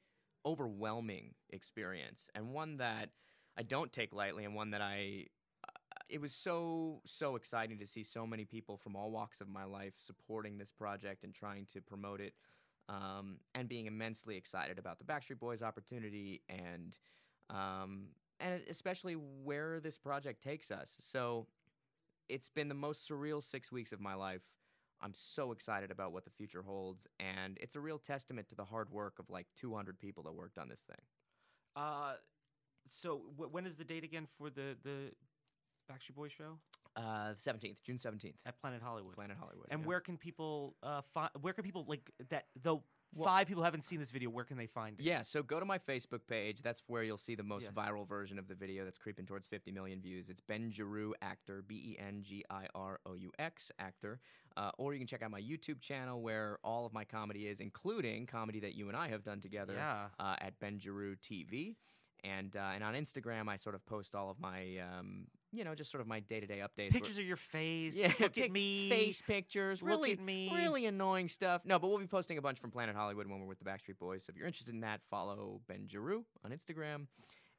[0.45, 3.09] overwhelming experience and one that
[3.57, 5.27] I don't take lightly, and one that I.
[6.09, 9.63] It was so so exciting to see so many people from all walks of my
[9.63, 12.33] life supporting this project and trying to promote it,
[12.89, 16.97] um, and being immensely excited about the Backstreet Boys opportunity and
[17.49, 18.07] um,
[18.39, 20.97] and especially where this project takes us.
[20.99, 21.47] So
[22.29, 24.41] it's been the most surreal six weeks of my life.
[25.03, 28.63] I'm so excited about what the future holds, and it's a real testament to the
[28.65, 31.01] hard work of like 200 people that worked on this thing.
[31.75, 32.13] Uh,
[32.89, 35.11] so wh- when is the date again for the the
[35.91, 36.59] Backstreet Boys show
[36.95, 39.15] Uh, the 17th, June 17th, at Planet Hollywood?
[39.15, 39.67] Planet Hollywood.
[39.69, 39.87] And yeah.
[39.87, 41.29] where can people uh find?
[41.41, 42.45] Where can people like that?
[42.61, 42.77] The
[43.15, 44.29] Well- five people haven't seen this video.
[44.29, 45.03] Where can they find it?
[45.03, 46.61] Yeah, so go to my Facebook page.
[46.61, 47.71] That's where you'll see the most Yeah.
[47.71, 50.29] viral version of the video that's creeping towards 50 million views.
[50.29, 54.19] It's Ben Giroux, actor, B E N G I R O U X, actor.
[54.57, 57.59] Uh, or you can check out my YouTube channel where all of my comedy is,
[57.59, 60.09] including comedy that you and I have done together Yeah.
[60.19, 61.75] uh, at Ben Giroux TV.
[62.23, 65.75] And, uh, and on Instagram, I sort of post all of my, um, you know,
[65.75, 66.91] just sort of my day to day updates.
[66.91, 67.95] Pictures of your face.
[67.95, 68.89] yeah, Look pic- at me.
[68.89, 70.51] face pictures, Look really, at me.
[70.53, 71.61] really annoying stuff.
[71.65, 73.99] No, but we'll be posting a bunch from Planet Hollywood when we're with the Backstreet
[73.99, 74.23] Boys.
[74.25, 77.07] So if you're interested in that, follow Ben Giroux on Instagram.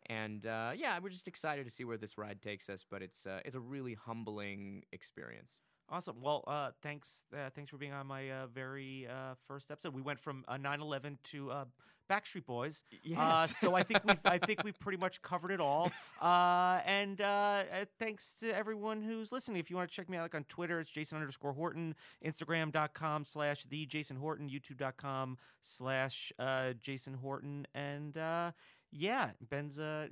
[0.07, 2.85] And uh, yeah, we're just excited to see where this ride takes us.
[2.91, 5.61] But it's uh, it's a really humbling experience.
[5.91, 6.17] Awesome.
[6.23, 7.23] Well, uh, thanks.
[7.33, 9.95] Uh, thanks for being on my uh, very uh, first episode.
[9.95, 11.65] We went from uh, 9/11 to uh,
[12.11, 12.85] Backstreet Boys.
[13.17, 15.93] Uh, so I think we've I think we've pretty much covered it all.
[16.21, 19.59] Uh, and uh, uh, thanks to everyone who's listening.
[19.59, 23.25] If you want to check me out, like on Twitter, it's Jason underscore Horton, Instagram.com
[23.27, 28.53] slash the Jason Horton, YouTube.com slash uh, Jason Horton, and uh,
[28.91, 30.09] yeah, Ben's uh,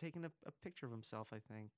[0.00, 1.28] taking a, a picture of himself.
[1.32, 1.70] I think.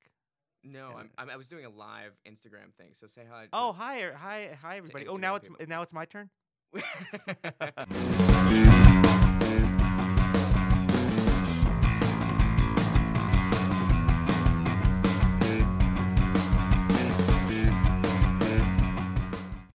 [0.64, 3.46] No, I'm, I'm, I was doing a live Instagram thing, so say hi.
[3.52, 5.08] Oh, hi, er- hi, hi, everybody.
[5.08, 5.66] Oh, now it's people.
[5.66, 6.30] now it's my turn.
[6.72, 8.66] hi.